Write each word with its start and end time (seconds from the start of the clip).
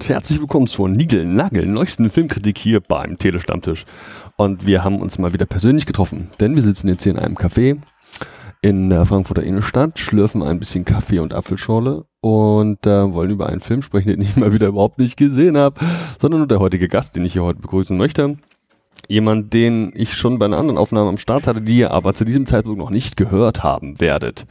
Und 0.00 0.08
herzlich 0.08 0.40
willkommen 0.40 0.66
zur 0.66 0.88
Nigel-Nagel 0.88 1.66
neuesten 1.66 2.08
Filmkritik 2.08 2.56
hier 2.56 2.80
beim 2.80 3.18
Telestammtisch. 3.18 3.84
Und 4.36 4.64
wir 4.64 4.82
haben 4.82 4.98
uns 4.98 5.18
mal 5.18 5.34
wieder 5.34 5.44
persönlich 5.44 5.84
getroffen, 5.84 6.30
denn 6.40 6.56
wir 6.56 6.62
sitzen 6.62 6.88
jetzt 6.88 7.02
hier 7.02 7.12
in 7.12 7.18
einem 7.18 7.36
Café 7.36 7.76
in 8.62 8.88
der 8.88 9.04
Frankfurter 9.04 9.42
Innenstadt, 9.42 9.98
schlürfen 9.98 10.42
ein 10.42 10.58
bisschen 10.58 10.86
Kaffee 10.86 11.18
und 11.18 11.34
Apfelschorle 11.34 12.06
und 12.22 12.86
äh, 12.86 13.12
wollen 13.12 13.30
über 13.30 13.50
einen 13.50 13.60
Film 13.60 13.82
sprechen, 13.82 14.08
den 14.12 14.22
ich 14.22 14.36
mal 14.36 14.54
wieder 14.54 14.68
überhaupt 14.68 14.98
nicht 14.98 15.18
gesehen 15.18 15.58
habe, 15.58 15.78
sondern 16.18 16.40
nur 16.40 16.48
der 16.48 16.60
heutige 16.60 16.88
Gast, 16.88 17.14
den 17.14 17.26
ich 17.26 17.34
hier 17.34 17.44
heute 17.44 17.60
begrüßen 17.60 17.94
möchte. 17.94 18.38
Jemand, 19.06 19.52
den 19.52 19.92
ich 19.94 20.14
schon 20.14 20.38
bei 20.38 20.46
einer 20.46 20.56
anderen 20.56 20.78
Aufnahme 20.78 21.10
am 21.10 21.18
Start 21.18 21.46
hatte, 21.46 21.60
die 21.60 21.76
ihr 21.76 21.90
aber 21.90 22.14
zu 22.14 22.24
diesem 22.24 22.46
Zeitpunkt 22.46 22.78
noch 22.78 22.88
nicht 22.88 23.18
gehört 23.18 23.62
haben 23.62 24.00
werdet. 24.00 24.46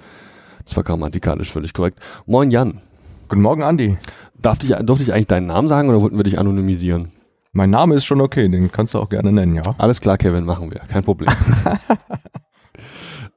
Das 0.63 0.75
war 0.75 0.84
grammatikalisch 0.84 1.52
völlig 1.52 1.73
korrekt. 1.73 1.97
Moin 2.27 2.52
Jan. 2.52 2.81
Guten 3.30 3.44
Morgen, 3.44 3.61
Andi. 3.61 3.97
Darf 4.41 4.63
ich, 4.63 4.70
durfte 4.70 5.03
ich 5.03 5.13
eigentlich 5.13 5.27
deinen 5.27 5.48
Namen 5.48 5.67
sagen 5.67 5.89
oder 5.89 6.02
wollten 6.02 6.17
wir 6.17 6.23
dich 6.23 6.39
anonymisieren? 6.39 7.09
Mein 7.52 7.71
Name 7.71 7.95
ist 7.95 8.05
schon 8.05 8.21
okay, 8.21 8.47
den 8.47 8.71
kannst 8.71 8.93
du 8.93 8.99
auch 8.99 9.09
gerne 9.09 9.31
nennen, 9.31 9.55
ja. 9.55 9.63
Alles 9.77 9.99
klar, 9.99 10.17
Kevin, 10.17 10.45
machen 10.45 10.71
wir. 10.71 10.81
Kein 10.88 11.03
Problem. 11.03 11.30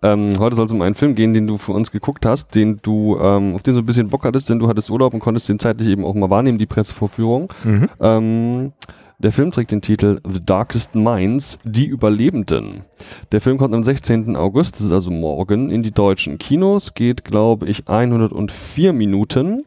ähm, 0.02 0.38
heute 0.38 0.54
soll 0.54 0.66
es 0.66 0.72
um 0.72 0.82
einen 0.82 0.94
Film 0.94 1.14
gehen, 1.14 1.32
den 1.32 1.46
du 1.46 1.56
für 1.56 1.72
uns 1.72 1.90
geguckt 1.90 2.26
hast, 2.26 2.54
den 2.54 2.78
du, 2.82 3.18
ähm, 3.18 3.54
auf 3.54 3.62
den 3.62 3.74
du 3.74 3.80
ein 3.80 3.86
bisschen 3.86 4.08
Bock 4.08 4.24
hattest, 4.24 4.50
denn 4.50 4.58
du 4.58 4.68
hattest 4.68 4.90
Urlaub 4.90 5.14
und 5.14 5.20
konntest 5.20 5.48
den 5.48 5.58
zeitlich 5.58 5.88
eben 5.88 6.04
auch 6.04 6.14
mal 6.14 6.30
wahrnehmen, 6.30 6.58
die 6.58 6.66
Pressevorführung. 6.66 7.52
Mhm. 7.64 7.88
Ähm, 8.00 8.72
der 9.18 9.32
Film 9.32 9.50
trägt 9.50 9.70
den 9.70 9.80
Titel 9.80 10.20
The 10.28 10.44
Darkest 10.44 10.94
Minds, 10.94 11.58
die 11.64 11.86
Überlebenden. 11.86 12.82
Der 13.30 13.40
Film 13.40 13.56
kommt 13.56 13.74
am 13.74 13.82
16. 13.82 14.36
August, 14.36 14.74
das 14.74 14.86
ist 14.86 14.92
also 14.92 15.10
morgen, 15.10 15.70
in 15.70 15.82
die 15.82 15.92
deutschen 15.92 16.38
Kinos, 16.38 16.94
geht, 16.94 17.24
glaube 17.24 17.66
ich, 17.66 17.88
104 17.88 18.92
Minuten 18.92 19.64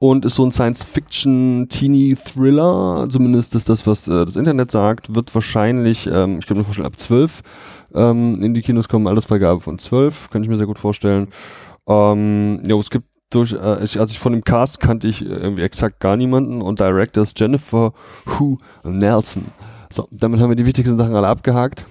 und 0.00 0.24
ist 0.24 0.36
so 0.36 0.44
ein 0.44 0.52
Science-Fiction-Teenie-Thriller, 0.52 3.08
zumindest 3.10 3.56
ist 3.56 3.68
das, 3.68 3.84
was 3.86 4.06
äh, 4.06 4.24
das 4.24 4.36
Internet 4.36 4.70
sagt, 4.70 5.12
wird 5.14 5.34
wahrscheinlich, 5.34 6.06
ähm, 6.06 6.38
ich 6.38 6.46
kann 6.46 6.56
mir 6.56 6.64
vorstellen, 6.64 6.86
ab 6.86 6.98
12 6.98 7.42
ähm, 7.94 8.34
in 8.42 8.54
die 8.54 8.62
Kinos 8.62 8.88
kommen, 8.88 9.08
Altersfreigabe 9.08 9.60
von 9.60 9.78
12, 9.78 10.30
kann 10.30 10.42
ich 10.42 10.48
mir 10.48 10.56
sehr 10.56 10.66
gut 10.66 10.78
vorstellen. 10.78 11.28
Ähm, 11.88 12.62
ja, 12.66 12.76
es 12.76 12.90
gibt 12.90 13.06
durch, 13.30 13.52
äh, 13.52 13.82
ich, 13.82 13.98
als 13.98 14.12
ich 14.12 14.18
von 14.18 14.32
dem 14.32 14.44
Cast 14.44 14.80
kannte 14.80 15.08
ich 15.08 15.24
irgendwie 15.24 15.62
exakt 15.62 16.00
gar 16.00 16.16
niemanden 16.16 16.62
und 16.62 16.80
Director 16.80 17.22
ist 17.22 17.38
Jennifer 17.38 17.92
Hu 18.26 18.58
Nelson. 18.84 19.46
So, 19.90 20.08
damit 20.10 20.40
haben 20.40 20.50
wir 20.50 20.56
die 20.56 20.66
wichtigsten 20.66 20.96
Sachen 20.96 21.14
alle 21.14 21.28
abgehakt. 21.28 21.86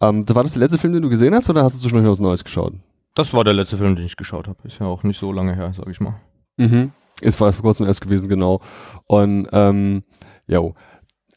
Ähm, 0.00 0.28
war 0.28 0.42
das 0.42 0.52
der 0.52 0.60
letzte 0.60 0.78
Film, 0.78 0.92
den 0.92 1.02
du 1.02 1.08
gesehen 1.08 1.34
hast 1.34 1.50
oder 1.50 1.64
hast 1.64 1.74
du 1.74 1.80
zwischendurch 1.80 2.12
was 2.12 2.20
Neues 2.20 2.44
geschaut? 2.44 2.74
Das 3.14 3.34
war 3.34 3.44
der 3.44 3.52
letzte 3.52 3.76
Film, 3.76 3.96
den 3.96 4.06
ich 4.06 4.16
geschaut 4.16 4.48
habe. 4.48 4.56
Ist 4.64 4.78
ja 4.78 4.86
auch 4.86 5.02
nicht 5.02 5.18
so 5.18 5.32
lange 5.32 5.54
her, 5.54 5.72
sag 5.74 5.88
ich 5.88 6.00
mal. 6.00 6.14
Mhm. 6.56 6.92
Ist 7.22 7.36
vor 7.36 7.52
kurzem 7.52 7.86
erst 7.86 8.00
gewesen, 8.00 8.28
genau. 8.28 8.60
Und 9.06 9.48
ähm, 9.52 10.02
ja, 10.46 10.60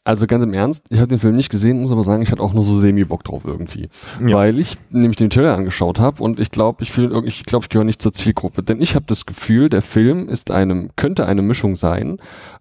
also 0.06 0.28
ganz 0.28 0.44
im 0.44 0.54
Ernst, 0.54 0.86
ich 0.90 0.98
habe 0.98 1.08
den 1.08 1.18
Film 1.18 1.34
nicht 1.34 1.50
gesehen, 1.50 1.82
muss 1.82 1.90
aber 1.90 2.04
sagen, 2.04 2.22
ich 2.22 2.30
hatte 2.30 2.40
auch 2.40 2.52
nur 2.52 2.62
so 2.62 2.78
semi-Bock 2.78 3.24
drauf 3.24 3.42
irgendwie. 3.44 3.88
Ja. 4.24 4.36
Weil 4.36 4.60
ich 4.60 4.76
nämlich 4.90 5.16
den 5.16 5.30
Trailer 5.30 5.56
angeschaut 5.56 5.98
habe 5.98 6.22
und 6.22 6.38
ich 6.38 6.52
glaube, 6.52 6.84
ich 6.84 6.96
ich, 6.96 7.44
glaub, 7.44 7.64
ich 7.64 7.68
gehöre 7.68 7.84
nicht 7.84 8.00
zur 8.00 8.12
Zielgruppe. 8.12 8.62
Denn 8.62 8.80
ich 8.80 8.94
habe 8.94 9.04
das 9.08 9.26
Gefühl, 9.26 9.68
der 9.68 9.82
Film 9.82 10.28
ist 10.28 10.52
einem, 10.52 10.90
könnte 10.94 11.26
eine 11.26 11.42
Mischung 11.42 11.74
sein 11.74 12.18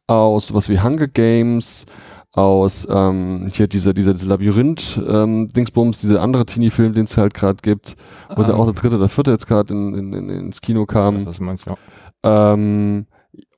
aus 0.08 0.56
was 0.56 0.69
wie 0.69 0.80
Hunger 0.80 1.08
Games, 1.08 1.85
aus 2.31 2.88
ähm, 2.90 3.46
hier 3.53 3.68
dieser 3.68 3.94
dieser, 3.94 4.14
dieser 4.14 4.28
Labyrinth 4.28 5.00
ähm, 5.08 5.47
dieser 5.53 6.22
andere 6.22 6.46
Teenie-Film, 6.47 6.94
den 6.94 7.06
es 7.06 7.16
halt 7.16 7.35
gerade 7.35 7.59
gibt, 7.62 7.96
wo 8.35 8.41
ah. 8.41 8.53
auch 8.56 8.66
der 8.66 8.74
dritte 8.74 8.96
oder 8.97 9.08
vierte 9.08 9.31
jetzt 9.31 9.47
gerade 9.47 9.72
in, 9.72 9.94
in, 9.94 10.14
in, 10.14 10.30
ins 10.30 10.62
Kino 10.62 10.88
kam. 10.88 11.25
Was 11.28 11.40
meinst 11.40 11.68
du? 11.68 11.75
Ja. 12.24 12.53
Ähm, 12.53 13.06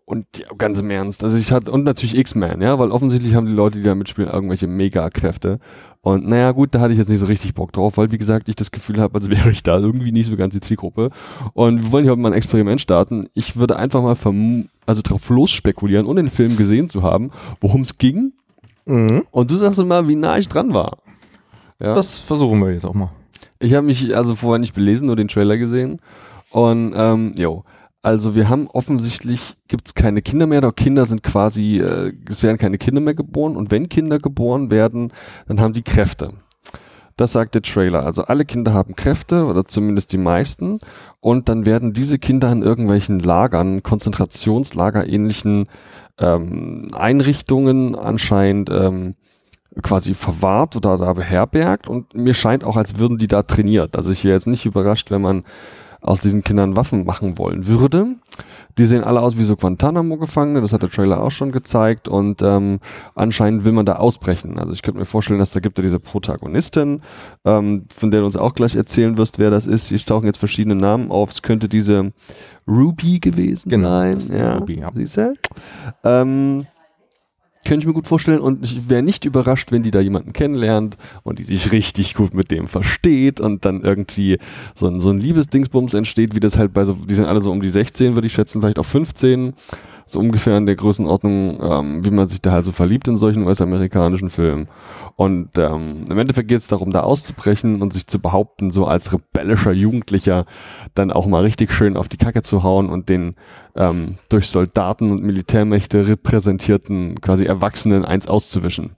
und 0.08 0.26
ja, 0.38 0.46
ganz 0.58 0.80
im 0.80 0.90
Ernst, 0.90 1.22
also 1.22 1.38
ich 1.38 1.52
hatte, 1.52 1.70
und 1.70 1.84
natürlich 1.84 2.18
X-Men, 2.18 2.62
ja, 2.62 2.80
weil 2.80 2.92
offensichtlich 2.92 3.36
haben 3.36 3.46
die 3.46 3.52
Leute, 3.52 3.78
die 3.78 3.84
da 3.84 3.94
mitspielen, 3.94 4.30
irgendwelche 4.30 4.66
Mega-Kräfte. 4.66 5.60
Und 6.00 6.26
naja, 6.26 6.54
gut, 6.54 6.74
da 6.74 6.80
hatte 6.80 6.94
ich 6.94 6.98
jetzt 6.98 7.10
nicht 7.10 7.20
so 7.20 7.26
richtig 7.26 7.54
Bock 7.54 7.74
drauf, 7.74 7.98
weil 7.98 8.10
wie 8.14 8.18
gesagt, 8.18 8.48
ich 8.48 8.56
das 8.56 8.72
Gefühl 8.72 9.02
habe, 9.02 9.16
als 9.16 9.30
wäre 9.30 9.52
ich 9.52 9.64
da 9.64 9.78
irgendwie 9.78 10.14
nicht 10.14 10.28
so 10.28 10.38
ganz 10.38 10.54
die 10.54 10.62
Zielgruppe. 10.62 11.10
Und 11.52 11.84
wir 11.84 11.92
wollen 11.92 12.06
hier 12.06 12.16
mal 12.16 12.30
ein 12.30 12.38
Experiment 12.38 12.80
starten. 12.80 13.28
Ich 13.34 13.58
würde 13.58 13.76
einfach 13.76 14.02
mal 14.02 14.16
verm 14.16 14.70
also 14.86 15.02
drauf 15.02 15.30
los 15.30 15.52
spekulieren, 15.52 16.06
ohne 16.06 16.24
den 16.24 16.30
Film 16.30 16.56
gesehen 16.56 16.88
zu 16.88 17.04
haben, 17.04 17.32
worum 17.60 17.82
es 17.82 17.98
ging. 17.98 18.32
Mhm. 18.86 19.24
Und 19.32 19.52
du 19.52 19.58
sagst 19.58 19.84
mal, 19.84 20.08
wie 20.08 20.16
nah 20.16 20.38
ich 20.38 20.48
dran 20.48 20.74
war. 20.74 21.00
Ja? 21.82 21.96
Das 21.96 22.18
versuchen 22.18 22.62
wir 22.62 22.72
jetzt 22.72 22.86
auch 22.86 22.94
mal. 22.94 23.12
Ich 23.60 23.74
habe 23.74 23.86
mich 23.86 24.16
also 24.16 24.36
vorher 24.36 24.60
nicht 24.60 24.74
belesen, 24.74 25.08
nur 25.08 25.18
den 25.18 25.28
Trailer 25.28 25.58
gesehen. 25.58 26.00
Und 26.50 26.94
ähm, 26.96 27.34
jo, 27.38 27.66
also 28.08 28.36
wir 28.36 28.48
haben 28.48 28.68
offensichtlich, 28.68 29.58
gibt 29.68 29.90
es 29.90 29.94
keine 29.94 30.22
Kinder 30.22 30.48
mehr, 30.48 30.62
doch 30.62 30.74
Kinder 30.74 31.06
sind 31.06 31.24
quasi, 31.24 31.80
äh, 31.80 32.14
es 32.30 32.42
werden 32.42 32.58
keine 32.58 32.78
Kinder 32.78 33.02
mehr 33.02 33.16
geboren 33.16 33.58
und 33.58 33.70
wenn 33.70 33.90
Kinder 33.90 34.18
geboren 34.18 34.72
werden, 34.72 35.12
dann 35.50 35.60
haben 35.60 35.74
die 35.74 35.84
Kräfte. 35.84 36.32
Das 37.18 37.34
sagt 37.34 37.56
der 37.56 37.64
Trailer. 37.64 38.06
Also 38.06 38.24
alle 38.24 38.46
Kinder 38.46 38.74
haben 38.74 38.96
Kräfte 38.96 39.44
oder 39.44 39.66
zumindest 39.66 40.14
die 40.14 40.20
meisten 40.20 40.80
und 41.20 41.50
dann 41.50 41.66
werden 41.66 41.92
diese 41.92 42.18
Kinder 42.18 42.50
in 42.50 42.62
irgendwelchen 42.62 43.20
Lagern, 43.20 43.84
Konzentrationslager 43.84 45.06
ähnlichen 45.06 45.68
ähm, 46.18 46.92
Einrichtungen 46.94 47.94
anscheinend 47.94 48.70
ähm, 48.70 49.16
quasi 49.84 50.14
verwahrt 50.14 50.78
oder 50.78 50.98
da 50.98 51.12
beherbergt 51.12 51.90
und 51.90 52.14
mir 52.14 52.34
scheint 52.34 52.64
auch, 52.64 52.78
als 52.78 53.00
würden 53.00 53.18
die 53.18 53.28
da 53.28 53.44
trainiert. 53.44 53.98
Also 53.98 54.12
ich 54.12 54.24
wäre 54.24 54.36
jetzt 54.36 54.48
nicht 54.48 54.66
überrascht, 54.66 55.12
wenn 55.12 55.22
man 55.22 55.44
aus 56.08 56.22
diesen 56.22 56.44
Kindern 56.44 56.76
Waffen 56.76 57.06
machen 57.06 57.38
wollen 57.38 57.68
würde. 57.68 58.16
Die 58.78 58.86
sehen 58.86 59.04
alle 59.04 59.22
aus 59.22 59.38
wie 59.38 59.44
so 59.44 59.56
Guantanamo-Gefangene, 59.56 60.62
das 60.62 60.72
hat 60.72 60.84
der 60.84 60.92
Trailer 60.92 61.24
auch 61.24 61.32
schon 61.32 61.52
gezeigt 61.52 62.08
und 62.08 62.42
ähm, 62.44 62.80
anscheinend 63.16 63.66
will 63.66 63.72
man 63.72 63.88
da 63.88 63.96
ausbrechen. 63.96 64.60
Also 64.60 64.74
ich 64.74 64.84
könnte 64.84 65.00
mir 65.00 65.06
vorstellen, 65.06 65.40
dass 65.40 65.52
da 65.52 65.60
gibt 65.60 65.80
ja 65.80 65.82
diese 65.82 66.00
Protagonistin, 66.00 67.02
ähm, 67.44 67.86
von 67.96 68.12
der 68.12 68.20
du 68.20 68.28
uns 68.28 68.38
auch 68.38 68.54
gleich 68.54 68.76
erzählen 68.76 69.18
wirst, 69.18 69.40
wer 69.40 69.50
das 69.50 69.66
ist. 69.66 69.90
Hier 69.90 69.98
tauchen 69.98 70.28
jetzt 70.28 70.38
verschiedene 70.38 70.76
Namen 70.76 71.10
auf. 71.10 71.32
Es 71.32 71.42
könnte 71.42 71.68
diese 71.68 72.14
Ruby 72.68 73.20
gewesen 73.20 73.70
genau, 73.70 73.90
sein. 73.90 74.20
Ja, 74.32 74.58
Ruby, 74.58 74.80
ja. 74.80 74.92
Siehst 74.94 75.18
du? 75.18 75.34
Ähm, 76.04 76.68
könnte 77.68 77.84
ich 77.84 77.88
mir 77.88 77.94
gut 77.94 78.08
vorstellen 78.08 78.40
und 78.40 78.66
ich 78.66 78.90
wäre 78.90 79.04
nicht 79.04 79.26
überrascht, 79.26 79.72
wenn 79.72 79.84
die 79.84 79.92
da 79.92 80.00
jemanden 80.00 80.32
kennenlernt 80.32 80.98
und 81.24 81.40
die 81.40 81.44
sich 81.44 81.72
richtig 81.72 82.16
gut 82.16 82.34
mit 82.34 82.50
dem 82.50 82.68
versteht 82.68 83.42
und 83.42 83.66
dann 83.66 83.82
irgendwie 83.82 84.40
so 84.74 84.88
ein, 84.88 85.00
so 85.00 85.10
ein 85.10 85.20
Liebesdingsbums 85.20 85.94
entsteht, 85.94 86.34
wie 86.34 86.40
das 86.40 86.58
halt 86.58 86.74
bei 86.74 86.86
so, 86.86 86.94
die 86.94 87.14
sind 87.14 87.26
alle 87.26 87.42
so 87.42 87.52
um 87.52 87.62
die 87.62 87.70
16, 87.70 88.16
würde 88.16 88.28
ich 88.28 88.34
schätzen, 88.34 88.62
vielleicht 88.62 88.80
auch 88.80 88.86
15, 88.86 89.54
so 90.06 90.20
ungefähr 90.20 90.58
in 90.58 90.66
der 90.66 90.78
Größenordnung, 90.78 91.60
ähm, 91.62 92.06
wie 92.06 92.12
man 92.12 92.30
sich 92.30 92.42
da 92.42 92.52
halt 92.52 92.66
so 92.66 92.72
verliebt 92.72 93.10
in 93.10 93.18
solchen 93.18 93.44
US-amerikanischen 93.44 94.30
Filmen. 94.30 94.70
Und 95.18 95.58
ähm, 95.58 96.06
im 96.12 96.18
Endeffekt 96.20 96.48
geht 96.48 96.60
es 96.60 96.68
darum, 96.68 96.92
da 96.92 97.02
auszubrechen 97.02 97.82
und 97.82 97.92
sich 97.92 98.06
zu 98.06 98.20
behaupten, 98.20 98.70
so 98.70 98.86
als 98.86 99.12
rebellischer 99.12 99.72
Jugendlicher 99.72 100.46
dann 100.94 101.12
auch 101.12 101.26
mal 101.26 101.42
richtig 101.42 101.72
schön 101.72 101.98
auf 101.98 102.08
die 102.08 102.18
Kacke 102.18 102.44
zu 102.44 102.62
hauen 102.62 102.88
und 102.88 103.10
den 103.10 103.34
ähm, 103.76 104.18
durch 104.30 104.48
Soldaten 104.48 105.10
und 105.10 105.24
Militärmächte 105.24 106.06
repräsentierten 106.06 107.20
quasi 107.20 107.46
Erwachsenen 107.46 108.06
eins 108.06 108.28
auszuwischen. 108.28 108.92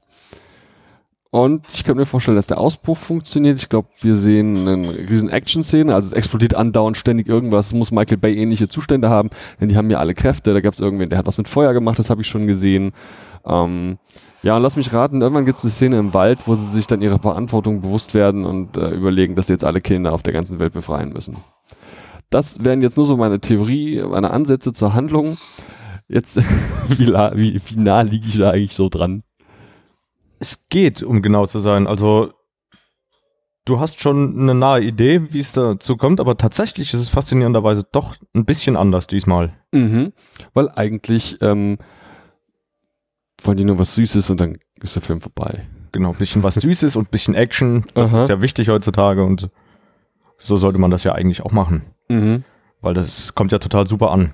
Und 1.31 1.66
ich 1.74 1.85
könnte 1.85 2.00
mir 2.00 2.06
vorstellen, 2.06 2.35
dass 2.35 2.47
der 2.47 2.58
Ausbruch 2.58 2.97
funktioniert. 2.97 3.58
Ich 3.59 3.70
glaube, 3.70 3.88
wir 4.02 4.16
sehen 4.16 4.67
eine 4.67 4.90
riesen 5.09 5.29
Action-Szene, 5.29 5.96
also 5.96 6.08
es 6.08 6.14
explodiert 6.14 6.55
andauernd 6.55 6.97
ständig 6.97 7.29
irgendwas. 7.29 7.67
Es 7.67 7.73
muss 7.73 7.91
Michael 7.91 8.17
Bay 8.17 8.35
ähnliche 8.35 8.67
Zustände 8.67 9.09
haben, 9.09 9.29
denn 9.61 9.70
die 9.70 9.78
haben 9.78 9.90
ja 9.90 9.99
alle 9.99 10.16
Kräfte. 10.16 10.53
Da 10.53 10.59
gab 10.59 10.73
es 10.73 10.82
irgendwen, 10.82 11.08
der 11.08 11.20
hat 11.20 11.28
was 11.28 11.38
mit 11.38 11.47
Feuer 11.47 11.73
gemacht, 11.73 11.97
das 11.97 12.09
habe 12.09 12.22
ich 12.22 12.28
schon 12.28 12.46
gesehen. 12.46 12.91
Ähm, 13.46 13.97
ja, 14.41 14.56
und 14.56 14.64
lass 14.64 14.76
mich 14.76 14.94
raten, 14.94 15.22
irgendwann 15.22 15.46
gibt 15.46 15.59
es 15.59 15.66
eine 15.66 15.72
Szene 15.72 16.00
im 16.00 16.14
Wald, 16.14 16.47
wo 16.47 16.56
sie 16.56 16.68
sich 16.68 16.88
dann 16.88 17.02
ihrer 17.02 17.20
Verantwortung 17.20 17.82
bewusst 17.82 18.14
werden 18.14 18.46
und 18.46 18.78
äh, 18.78 18.91
überlegen, 18.91 19.36
dass 19.36 19.47
sie 19.47 19.53
jetzt 19.53 19.66
alle 19.66 19.82
Kinder 19.82 20.14
auf 20.14 20.24
der 20.24 20.34
ganzen 20.34 20.59
Welt 20.59 20.74
befreien 20.74 21.12
müssen. 21.12 21.38
Das 22.30 22.64
wären 22.64 22.82
jetzt 22.82 22.97
nur 22.97 23.06
so 23.06 23.18
meine 23.18 23.40
Theorie, 23.40 24.03
meine 24.03 24.32
Ansätze 24.32 24.72
zur 24.72 24.94
Handlung. 24.94 25.38
Jetzt, 26.08 26.38
wie, 26.88 27.08
wie, 27.08 27.62
wie 27.66 27.76
nah 27.80 28.02
liege 28.02 28.28
ich 28.28 28.38
da 28.38 28.52
eigentlich 28.52 28.76
so 28.76 28.90
dran? 28.90 29.24
Es 30.40 30.68
geht, 30.70 31.03
um 31.03 31.22
genau 31.22 31.46
zu 31.46 31.59
sein. 31.59 31.85
Also, 31.85 32.32
du 33.66 33.80
hast 33.80 34.00
schon 34.00 34.40
eine 34.40 34.56
nahe 34.56 34.82
Idee, 34.82 35.34
wie 35.34 35.40
es 35.40 35.52
dazu 35.52 35.97
kommt, 35.97 36.20
aber 36.20 36.38
tatsächlich 36.38 36.94
ist 36.94 37.02
es 37.02 37.09
faszinierenderweise 37.09 37.84
doch 37.92 38.16
ein 38.34 38.46
bisschen 38.46 38.78
anders 38.78 39.08
diesmal. 39.08 39.53
Mhm, 39.72 40.14
weil 40.53 40.70
eigentlich 40.70 41.38
ähm, 41.42 41.78
wollen 43.46 43.58
die 43.58 43.66
nur 43.66 43.80
was 43.80 43.96
Süßes 43.96 44.30
und 44.30 44.40
dann 44.40 44.58
ist 44.82 44.96
der 44.96 45.03
Film 45.03 45.22
vorbei. 45.22 45.66
Genau, 45.91 46.12
ein 46.12 46.18
bisschen 46.18 46.44
was 46.44 46.56
Süßes 46.56 46.96
und 46.96 47.08
ein 47.08 47.12
bisschen 47.12 47.36
Action. 47.36 47.86
Das 47.94 48.14
Aha. 48.14 48.24
ist 48.24 48.30
ja 48.30 48.41
wichtig 48.41 48.70
heutzutage 48.70 49.24
und 49.24 49.50
so 50.38 50.58
sollte 50.58 50.80
man 50.80 50.91
das 50.91 51.03
ja 51.03 51.14
eigentlich 51.14 51.41
auch 51.41 51.52
machen. 51.52 51.84
Mhm. 52.08 52.44
Weil 52.82 52.94
das 52.94 53.36
kommt 53.36 53.52
ja 53.52 53.59
total 53.59 53.88
super 53.88 54.12
an. 54.12 54.34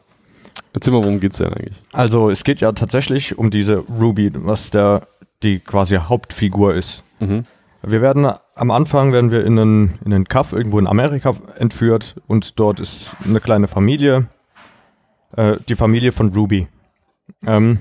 Erzähl 0.74 0.94
mal, 0.94 1.04
worum 1.04 1.20
geht's 1.20 1.38
denn 1.38 1.54
eigentlich? 1.54 1.76
Also, 1.94 2.30
es 2.30 2.44
geht 2.44 2.60
ja 2.60 2.72
tatsächlich 2.74 3.38
um 3.38 3.50
diese 3.50 3.78
Ruby, 3.78 4.32
was 4.34 4.72
der, 4.72 5.08
die 5.42 5.60
quasi 5.60 5.96
Hauptfigur 5.96 6.76
ist. 6.76 7.04
Mhm. 7.20 7.46
Wir 7.82 8.02
werden 8.02 8.32
am 8.56 8.72
Anfang 8.72 9.14
werden 9.14 9.32
wir 9.32 9.46
in 9.46 9.60
einen, 9.60 10.00
in 10.06 10.14
einen 10.14 10.26
Kaff 10.26 10.54
irgendwo 10.54 10.80
in 10.80 10.88
Amerika 10.88 11.36
entführt 11.58 12.16
und 12.28 12.60
dort 12.60 12.80
ist 12.80 13.16
eine 13.26 13.40
kleine 13.40 13.68
Familie, 13.68 14.28
äh, 15.36 15.58
die 15.70 15.76
Familie 15.76 16.12
von 16.12 16.34
Ruby. 16.34 16.68
Ähm, 17.46 17.80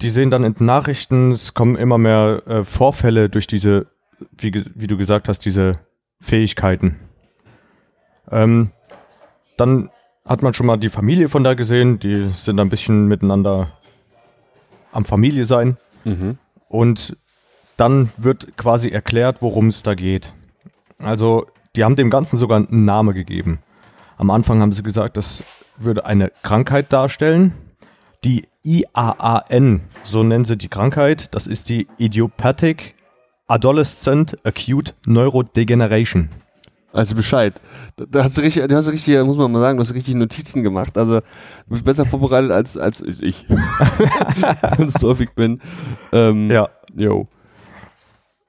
die 0.00 0.10
sehen 0.10 0.30
dann 0.30 0.44
in 0.44 0.54
den 0.54 0.66
Nachrichten, 0.66 1.32
es 1.32 1.54
kommen 1.54 1.76
immer 1.76 1.98
mehr 1.98 2.42
äh, 2.46 2.64
Vorfälle 2.64 3.28
durch 3.28 3.46
diese, 3.46 3.86
wie, 4.36 4.64
wie, 4.74 4.86
du 4.86 4.96
gesagt 4.96 5.28
hast, 5.28 5.44
diese 5.44 5.78
Fähigkeiten. 6.20 6.98
Ähm, 8.30 8.70
dann 9.56 9.90
hat 10.24 10.42
man 10.42 10.54
schon 10.54 10.66
mal 10.66 10.78
die 10.78 10.88
Familie 10.88 11.28
von 11.28 11.44
da 11.44 11.54
gesehen, 11.54 11.98
die 11.98 12.30
sind 12.34 12.60
ein 12.60 12.68
bisschen 12.68 13.06
miteinander 13.08 13.72
am 14.92 15.04
Familie 15.04 15.44
sein. 15.44 15.76
Mhm. 16.04 16.38
Und 16.68 17.16
dann 17.76 18.10
wird 18.16 18.56
quasi 18.56 18.90
erklärt, 18.90 19.42
worum 19.42 19.68
es 19.68 19.82
da 19.82 19.94
geht. 19.94 20.32
Also, 20.98 21.46
die 21.76 21.84
haben 21.84 21.96
dem 21.96 22.10
Ganzen 22.10 22.38
sogar 22.38 22.58
einen 22.58 22.84
Namen 22.84 23.14
gegeben. 23.14 23.60
Am 24.18 24.30
Anfang 24.30 24.60
haben 24.60 24.72
sie 24.72 24.82
gesagt, 24.82 25.16
das 25.16 25.42
würde 25.76 26.04
eine 26.04 26.30
Krankheit 26.42 26.92
darstellen. 26.92 27.54
Die 28.22 28.46
IAAN, 28.64 29.80
so 30.04 30.22
nennen 30.22 30.44
sie 30.44 30.58
die 30.58 30.68
Krankheit, 30.68 31.34
das 31.34 31.46
ist 31.46 31.70
die 31.70 31.86
Idiopathic 31.96 32.94
Adolescent 33.46 34.36
Acute 34.44 34.92
Neurodegeneration. 35.06 36.28
Also 36.92 37.14
Bescheid. 37.14 37.60
Da 37.96 38.24
hast 38.24 38.36
du 38.36 38.42
richtig, 38.42 38.68
da 38.68 38.76
hast 38.76 38.88
du 38.88 38.90
richtig, 38.90 39.24
muss 39.24 39.38
man 39.38 39.50
mal 39.50 39.60
sagen, 39.60 39.78
du 39.78 39.82
hast 39.82 39.94
richtig 39.94 40.16
Notizen 40.16 40.62
gemacht. 40.62 40.98
Also 40.98 41.20
du 41.20 41.24
bist 41.68 41.84
besser 41.84 42.04
vorbereitet 42.04 42.50
als, 42.50 42.76
als 42.76 43.00
ich. 43.00 43.46
Ganz 44.76 45.00
häufig 45.02 45.30
bin. 45.30 45.62
Ähm, 46.12 46.50
ja. 46.50 46.68
Jo. 46.94 47.26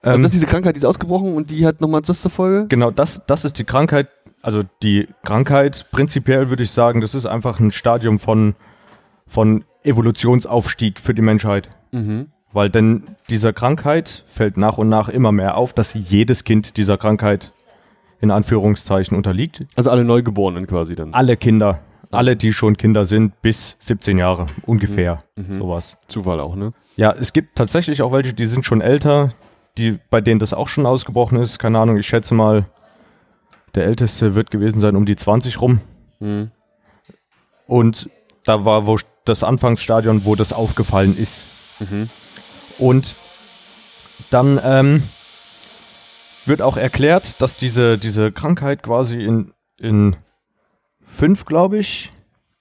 Ähm, 0.04 0.16
und 0.16 0.22
das 0.24 0.32
ist 0.32 0.42
diese 0.42 0.48
Krankheit, 0.48 0.76
die 0.76 0.80
ist 0.80 0.86
ausgebrochen 0.86 1.34
und 1.34 1.50
die 1.50 1.66
hat 1.66 1.80
nochmal 1.80 2.02
das 2.02 2.22
zur 2.22 2.32
Folge? 2.32 2.68
Genau, 2.68 2.92
das, 2.92 3.22
das 3.26 3.46
ist 3.46 3.58
die 3.58 3.64
Krankheit. 3.64 4.10
Also 4.42 4.64
die 4.82 5.08
Krankheit, 5.24 5.86
prinzipiell 5.92 6.50
würde 6.50 6.64
ich 6.64 6.72
sagen, 6.72 7.00
das 7.00 7.16
ist 7.16 7.28
einfach 7.28 7.60
ein 7.60 7.72
Stadium 7.72 8.20
von 8.20 8.56
von 9.32 9.64
Evolutionsaufstieg 9.84 11.00
für 11.00 11.14
die 11.14 11.22
Menschheit. 11.22 11.70
Mhm. 11.92 12.28
Weil 12.52 12.70
denn 12.70 13.04
dieser 13.30 13.54
Krankheit 13.54 14.26
fällt 14.28 14.58
nach 14.58 14.78
und 14.78 14.90
nach 14.90 15.08
immer 15.08 15.32
mehr 15.32 15.56
auf, 15.56 15.72
dass 15.72 15.94
jedes 15.94 16.44
Kind 16.44 16.76
dieser 16.76 16.98
Krankheit 16.98 17.54
in 18.20 18.30
Anführungszeichen 18.30 19.16
unterliegt. 19.16 19.64
Also 19.76 19.90
alle 19.90 20.04
Neugeborenen 20.04 20.68
quasi 20.68 20.96
dann. 20.96 21.14
Alle 21.14 21.38
Kinder. 21.38 21.80
Alle, 22.12 22.36
die 22.36 22.52
schon 22.52 22.76
Kinder 22.76 23.06
sind, 23.06 23.42
bis 23.42 23.78
17 23.80 24.18
Jahre 24.18 24.48
ungefähr. 24.66 25.20
Mhm. 25.38 25.48
mhm. 25.48 25.54
Sowas. 25.54 25.98
Zufall 26.10 26.42
auch, 26.42 26.58
ne? 26.58 26.74
Ja, 26.98 27.14
es 27.14 27.32
gibt 27.32 27.56
tatsächlich 27.56 28.02
auch 28.02 28.12
welche, 28.12 28.34
die 28.34 28.48
sind 28.48 28.66
schon 28.66 28.82
älter, 28.82 29.34
die, 29.78 29.98
bei 30.10 30.20
denen 30.20 30.42
das 30.42 30.54
auch 30.54 30.68
schon 30.68 30.86
ausgebrochen 30.86 31.40
ist. 31.40 31.58
Keine 31.58 31.80
Ahnung, 31.80 31.96
ich 31.96 32.06
schätze 32.06 32.36
mal, 32.36 32.66
der 33.76 33.86
älteste 33.86 34.36
wird 34.36 34.52
gewesen 34.52 34.82
sein 34.82 34.98
um 34.98 35.06
die 35.06 35.16
20 35.16 35.62
rum. 35.62 35.80
Mhm. 36.20 36.52
Und 37.66 38.10
da 38.44 38.66
war 38.66 38.88
wo 38.88 39.00
das 39.26 39.44
Anfangsstadion, 39.44 40.26
wo 40.26 40.36
das 40.36 40.54
aufgefallen 40.54 41.18
ist. 41.18 41.44
Mhm. 41.80 42.10
Und 42.80 43.16
dann 44.30 44.60
ähm, 44.64 45.04
wird 46.46 46.62
auch 46.62 46.78
erklärt, 46.78 47.42
dass 47.42 47.56
diese, 47.56 47.98
diese 47.98 48.32
Krankheit 48.32 48.84
quasi 48.84 49.24
in, 49.24 49.54
in 49.78 50.16
fünf, 51.04 51.46
glaube 51.46 51.78
ich, 51.78 52.10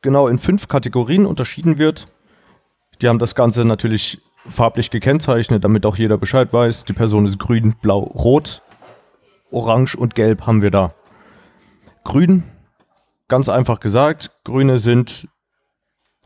genau 0.02 0.28
in 0.28 0.38
fünf 0.38 0.68
Kategorien 0.68 1.26
unterschieden 1.26 1.78
wird. 1.78 2.06
Die 3.00 3.08
haben 3.08 3.18
das 3.18 3.34
Ganze 3.34 3.64
natürlich 3.64 4.20
farblich 4.48 4.90
gekennzeichnet, 4.90 5.64
damit 5.64 5.86
auch 5.86 5.96
jeder 5.96 6.18
Bescheid 6.18 6.52
weiß. 6.52 6.84
Die 6.84 6.92
Person 6.92 7.26
ist 7.26 7.38
grün, 7.38 7.74
blau, 7.80 8.00
rot, 8.00 8.62
orange 9.50 9.96
und 9.96 10.14
gelb 10.14 10.46
haben 10.46 10.62
wir 10.62 10.70
da. 10.70 10.92
Grün, 12.04 12.42
ganz 13.28 13.48
einfach 13.48 13.80
gesagt, 13.80 14.30
grüne 14.44 14.78
sind 14.78 15.28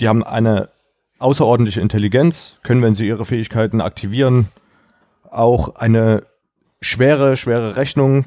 die 0.00 0.08
haben 0.08 0.25
eine 0.25 0.70
außerordentliche 1.19 1.81
Intelligenz, 1.81 2.58
können, 2.62 2.82
wenn 2.82 2.94
sie 2.94 3.06
ihre 3.06 3.25
Fähigkeiten 3.25 3.81
aktivieren, 3.81 4.49
auch 5.31 5.76
eine 5.76 6.25
schwere, 6.81 7.37
schwere 7.37 7.76
Rechnung 7.76 8.26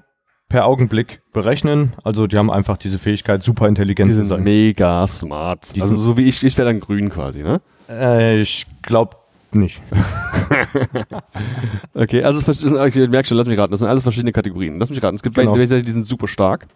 per 0.49 0.65
Augenblick 0.65 1.21
berechnen. 1.33 1.93
Also 2.03 2.27
die 2.27 2.37
haben 2.37 2.49
einfach 2.49 2.77
diese 2.77 2.99
Fähigkeit, 2.99 3.43
super 3.43 3.67
intelligent 3.67 4.13
zu 4.13 4.25
sein. 4.25 4.43
mega 4.43 5.05
smart. 5.07 5.75
Die 5.75 5.81
also 5.81 5.97
so 5.97 6.17
wie 6.17 6.23
ich, 6.23 6.43
ich 6.43 6.57
wäre 6.57 6.69
dann 6.69 6.79
grün 6.79 7.09
quasi, 7.09 7.43
ne? 7.43 7.61
Äh, 7.89 8.39
ich 8.39 8.65
glaube 8.81 9.17
nicht. 9.57 9.81
okay, 11.93 12.23
also 12.23 12.41
das 12.41 12.63
ist, 12.63 12.71
ich 12.71 13.09
merke 13.09 13.27
schon, 13.27 13.37
lass 13.37 13.47
mich 13.47 13.57
raten, 13.57 13.71
das 13.71 13.79
sind 13.79 13.89
alles 13.89 14.03
verschiedene 14.03 14.31
Kategorien. 14.31 14.79
Lass 14.79 14.89
mich 14.89 15.01
raten, 15.01 15.15
es 15.15 15.23
gibt 15.23 15.35
genau. 15.35 15.55
welche, 15.55 15.81
die 15.81 15.91
sind 15.91 16.07
super 16.07 16.27
stark. 16.27 16.67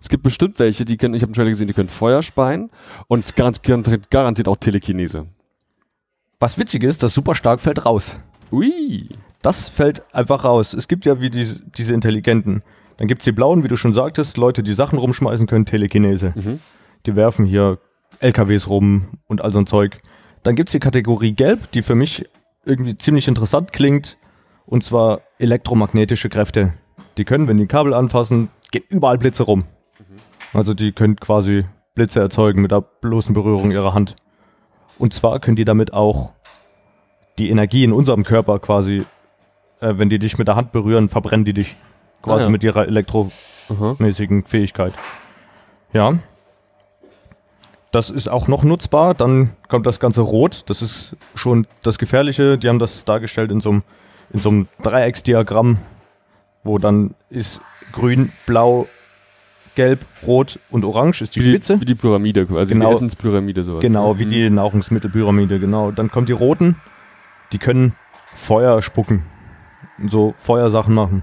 Es 0.00 0.08
gibt 0.08 0.22
bestimmt 0.22 0.58
welche, 0.58 0.84
die 0.84 0.96
können, 0.96 1.14
ich 1.14 1.22
habe 1.22 1.28
einen 1.28 1.34
Trailer 1.34 1.50
gesehen, 1.50 1.68
die 1.68 1.74
können 1.74 1.88
Feuer 1.88 2.22
speien 2.22 2.70
und 3.06 3.24
es 3.24 3.34
garantiert, 3.34 4.10
garantiert 4.10 4.48
auch 4.48 4.56
Telekinese. 4.56 5.26
Was 6.40 6.58
witzig 6.58 6.82
ist, 6.82 7.02
das 7.02 7.14
super 7.14 7.34
stark 7.34 7.60
fällt 7.60 7.86
raus. 7.86 8.18
Ui. 8.50 9.08
Das 9.42 9.68
fällt 9.68 10.02
einfach 10.14 10.44
raus. 10.44 10.74
Es 10.74 10.88
gibt 10.88 11.04
ja 11.04 11.20
wie 11.20 11.30
diese, 11.30 11.64
diese 11.64 11.94
Intelligenten. 11.94 12.62
Dann 12.96 13.08
gibt 13.08 13.22
es 13.22 13.24
die 13.24 13.32
Blauen, 13.32 13.64
wie 13.64 13.68
du 13.68 13.76
schon 13.76 13.92
sagtest, 13.92 14.36
Leute, 14.36 14.62
die 14.62 14.72
Sachen 14.72 14.98
rumschmeißen 14.98 15.46
können, 15.46 15.66
Telekinese. 15.66 16.32
Mhm. 16.34 16.60
Die 17.06 17.16
werfen 17.16 17.46
hier 17.46 17.78
LKWs 18.20 18.68
rum 18.68 19.18
und 19.26 19.40
all 19.40 19.52
so 19.52 19.58
ein 19.58 19.66
Zeug. 19.66 20.00
Dann 20.42 20.54
gibt 20.54 20.68
es 20.68 20.72
die 20.72 20.80
Kategorie 20.80 21.32
Gelb, 21.32 21.70
die 21.72 21.82
für 21.82 21.94
mich 21.94 22.28
irgendwie 22.64 22.96
ziemlich 22.96 23.28
interessant 23.28 23.72
klingt. 23.72 24.16
Und 24.66 24.84
zwar 24.84 25.22
elektromagnetische 25.38 26.28
Kräfte. 26.28 26.72
Die 27.16 27.24
können, 27.24 27.48
wenn 27.48 27.56
die 27.56 27.66
Kabel 27.66 27.94
anfassen, 27.94 28.48
geht 28.70 28.84
überall 28.88 29.18
Blitze 29.18 29.42
rum. 29.42 29.60
Mhm. 29.60 30.04
Also 30.58 30.74
die 30.74 30.92
können 30.92 31.16
quasi 31.16 31.64
Blitze 31.94 32.20
erzeugen 32.20 32.62
mit 32.62 32.70
der 32.70 32.80
bloßen 32.80 33.34
Berührung 33.34 33.70
ihrer 33.70 33.94
Hand. 33.94 34.16
Und 34.98 35.12
zwar 35.12 35.40
können 35.40 35.56
die 35.56 35.64
damit 35.64 35.92
auch 35.92 36.32
die 37.38 37.50
Energie 37.50 37.84
in 37.84 37.92
unserem 37.92 38.24
Körper 38.24 38.58
quasi, 38.58 39.04
äh, 39.80 39.94
wenn 39.96 40.08
die 40.08 40.18
dich 40.18 40.38
mit 40.38 40.48
der 40.48 40.56
Hand 40.56 40.72
berühren, 40.72 41.08
verbrennen 41.08 41.44
die 41.44 41.54
dich 41.54 41.76
quasi 42.22 42.42
ah, 42.42 42.46
ja. 42.46 42.50
mit 42.50 42.64
ihrer 42.64 42.86
elektromäßigen. 42.86 44.44
Fähigkeit. 44.44 44.94
Ja. 45.92 46.14
Das 47.92 48.10
ist 48.10 48.26
auch 48.26 48.48
noch 48.48 48.64
nutzbar. 48.64 49.14
Dann 49.14 49.50
kommt 49.68 49.86
das 49.86 50.00
Ganze 50.00 50.22
rot. 50.22 50.64
Das 50.66 50.82
ist 50.82 51.14
schon 51.34 51.66
das 51.82 51.98
Gefährliche. 51.98 52.58
Die 52.58 52.68
haben 52.68 52.78
das 52.78 53.04
dargestellt 53.04 53.52
in 53.52 53.60
so 53.60 53.70
einem, 53.70 53.82
in 54.32 54.40
so 54.40 54.48
einem 54.48 54.68
Dreiecksdiagramm, 54.82 55.76
wo 56.64 56.78
dann 56.78 57.14
ist 57.28 57.60
grün, 57.92 58.32
blau, 58.46 58.88
gelb, 59.74 60.00
rot 60.26 60.58
und 60.70 60.84
orange 60.84 61.22
ist 61.22 61.36
die 61.36 61.40
wie 61.40 61.50
Spitze. 61.50 61.80
wie 61.80 61.84
die 61.84 61.94
Pyramide, 61.94 62.46
also 62.50 62.72
genau, 62.72 62.88
die 62.88 62.94
Essenspyramide 62.94 63.64
sowas. 63.64 63.80
Genau, 63.82 64.18
wie 64.18 64.26
mhm. 64.26 64.30
die 64.30 64.50
Nahrungsmittelpyramide, 64.50 65.60
genau. 65.60 65.90
Dann 65.90 66.10
kommen 66.10 66.26
die 66.26 66.32
roten, 66.32 66.76
die 67.52 67.58
können 67.58 67.94
Feuer 68.24 68.82
spucken 68.82 69.24
und 69.98 70.10
so 70.10 70.34
Feuersachen 70.38 70.94
machen. 70.94 71.22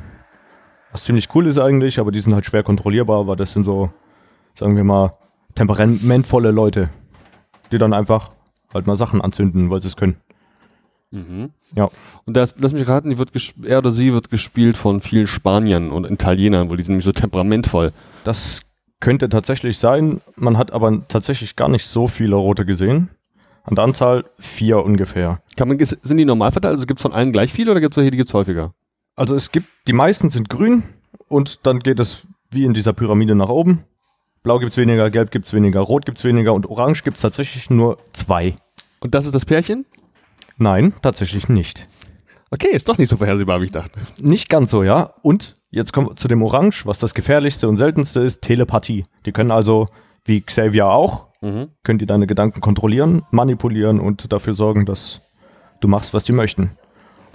Was 0.91 1.03
ziemlich 1.03 1.29
cool 1.35 1.45
ist 1.47 1.59
eigentlich, 1.59 1.99
aber 1.99 2.11
die 2.11 2.19
sind 2.19 2.33
halt 2.33 2.45
schwer 2.45 2.63
kontrollierbar, 2.63 3.27
weil 3.27 3.35
das 3.35 3.53
sind 3.53 3.63
so, 3.63 3.91
sagen 4.55 4.75
wir 4.75 4.83
mal, 4.83 5.13
temperamentvolle 5.59 6.51
Leute, 6.51 6.89
die 7.73 7.77
dann 7.77 7.91
einfach 7.91 8.31
halt 8.73 8.87
mal 8.87 8.95
Sachen 8.95 9.19
anzünden, 9.19 9.69
weil 9.69 9.81
sie 9.81 9.89
es 9.89 9.97
können. 9.97 10.15
Mhm. 11.11 11.49
Ja. 11.75 11.89
Und 12.25 12.37
das, 12.37 12.55
lass 12.59 12.71
mich 12.71 12.87
raten, 12.87 13.09
die 13.09 13.17
wird 13.17 13.31
er 13.63 13.79
oder 13.79 13.91
sie 13.91 14.13
wird 14.13 14.29
gespielt 14.29 14.77
von 14.77 15.01
vielen 15.01 15.27
Spaniern 15.27 15.91
und 15.91 16.09
Italienern, 16.09 16.69
weil 16.69 16.77
die 16.77 16.83
sind 16.83 16.93
nämlich 16.93 17.03
so 17.03 17.11
temperamentvoll. 17.11 17.91
Das 18.23 18.61
könnte 19.01 19.27
tatsächlich 19.27 19.79
sein. 19.79 20.21
Man 20.37 20.57
hat 20.57 20.71
aber 20.71 21.05
tatsächlich 21.09 21.57
gar 21.57 21.67
nicht 21.67 21.87
so 21.87 22.07
viele 22.07 22.37
rote 22.37 22.65
gesehen. 22.65 23.09
An 23.63 23.75
der 23.75 23.83
Anzahl 23.83 24.23
vier 24.39 24.85
ungefähr. 24.85 25.41
Kann 25.57 25.67
man, 25.67 25.77
sind 25.77 26.17
die 26.17 26.25
normal 26.25 26.51
verteilt? 26.51 26.75
Also 26.75 26.85
gibt 26.85 26.99
es 26.99 27.01
von 27.01 27.11
allen 27.11 27.33
gleich 27.33 27.51
viele 27.51 27.71
oder 27.71 27.81
gibt 27.81 27.95
es 27.95 27.97
welche, 27.97 28.11
die 28.11 28.17
gibt 28.17 28.29
es 28.29 28.33
häufiger? 28.33 28.73
Also 29.17 29.35
es 29.35 29.51
gibt, 29.51 29.67
die 29.87 29.93
meisten 29.93 30.29
sind 30.29 30.49
grün 30.49 30.83
und 31.27 31.65
dann 31.65 31.79
geht 31.79 31.99
es 31.99 32.27
wie 32.49 32.63
in 32.63 32.73
dieser 32.73 32.93
Pyramide 32.93 33.35
nach 33.35 33.49
oben. 33.49 33.83
Blau 34.43 34.59
gibt 34.59 34.71
es 34.71 34.77
weniger, 34.77 35.09
gelb 35.09 35.31
gibt 35.31 35.45
es 35.45 35.53
weniger, 35.53 35.81
rot 35.81 36.05
gibt 36.05 36.17
es 36.17 36.23
weniger 36.23 36.53
und 36.53 36.69
orange 36.69 37.03
gibt 37.03 37.17
es 37.17 37.21
tatsächlich 37.21 37.69
nur 37.69 37.97
zwei. 38.13 38.55
Und 38.99 39.15
das 39.15 39.25
ist 39.25 39.35
das 39.35 39.45
Pärchen? 39.45 39.85
Nein, 40.57 40.93
tatsächlich 41.01 41.49
nicht. 41.49 41.87
Okay, 42.51 42.69
ist 42.71 42.89
doch 42.89 42.97
nicht 42.97 43.09
so 43.09 43.17
vorhersehbar, 43.17 43.61
wie 43.61 43.65
ich 43.65 43.71
dachte. 43.71 43.99
Nicht 44.19 44.49
ganz 44.49 44.71
so, 44.71 44.83
ja. 44.83 45.13
Und 45.21 45.55
jetzt 45.69 45.93
kommen 45.93 46.09
wir 46.09 46.15
zu 46.15 46.27
dem 46.27 46.41
Orange, 46.41 46.85
was 46.85 46.97
das 46.97 47.13
gefährlichste 47.13 47.69
und 47.69 47.77
seltenste 47.77 48.21
ist, 48.21 48.41
Telepathie. 48.41 49.05
Die 49.25 49.31
können 49.31 49.51
also, 49.51 49.87
wie 50.25 50.41
Xavier 50.41 50.87
auch, 50.87 51.27
mhm. 51.41 51.69
können 51.83 51.99
die 51.99 52.07
deine 52.07 52.25
Gedanken 52.25 52.61
kontrollieren, 52.61 53.23
manipulieren 53.31 53.99
und 53.99 54.31
dafür 54.33 54.53
sorgen, 54.53 54.85
dass 54.85 55.33
du 55.79 55.87
machst, 55.87 56.13
was 56.13 56.25
sie 56.25 56.33
möchten. 56.33 56.71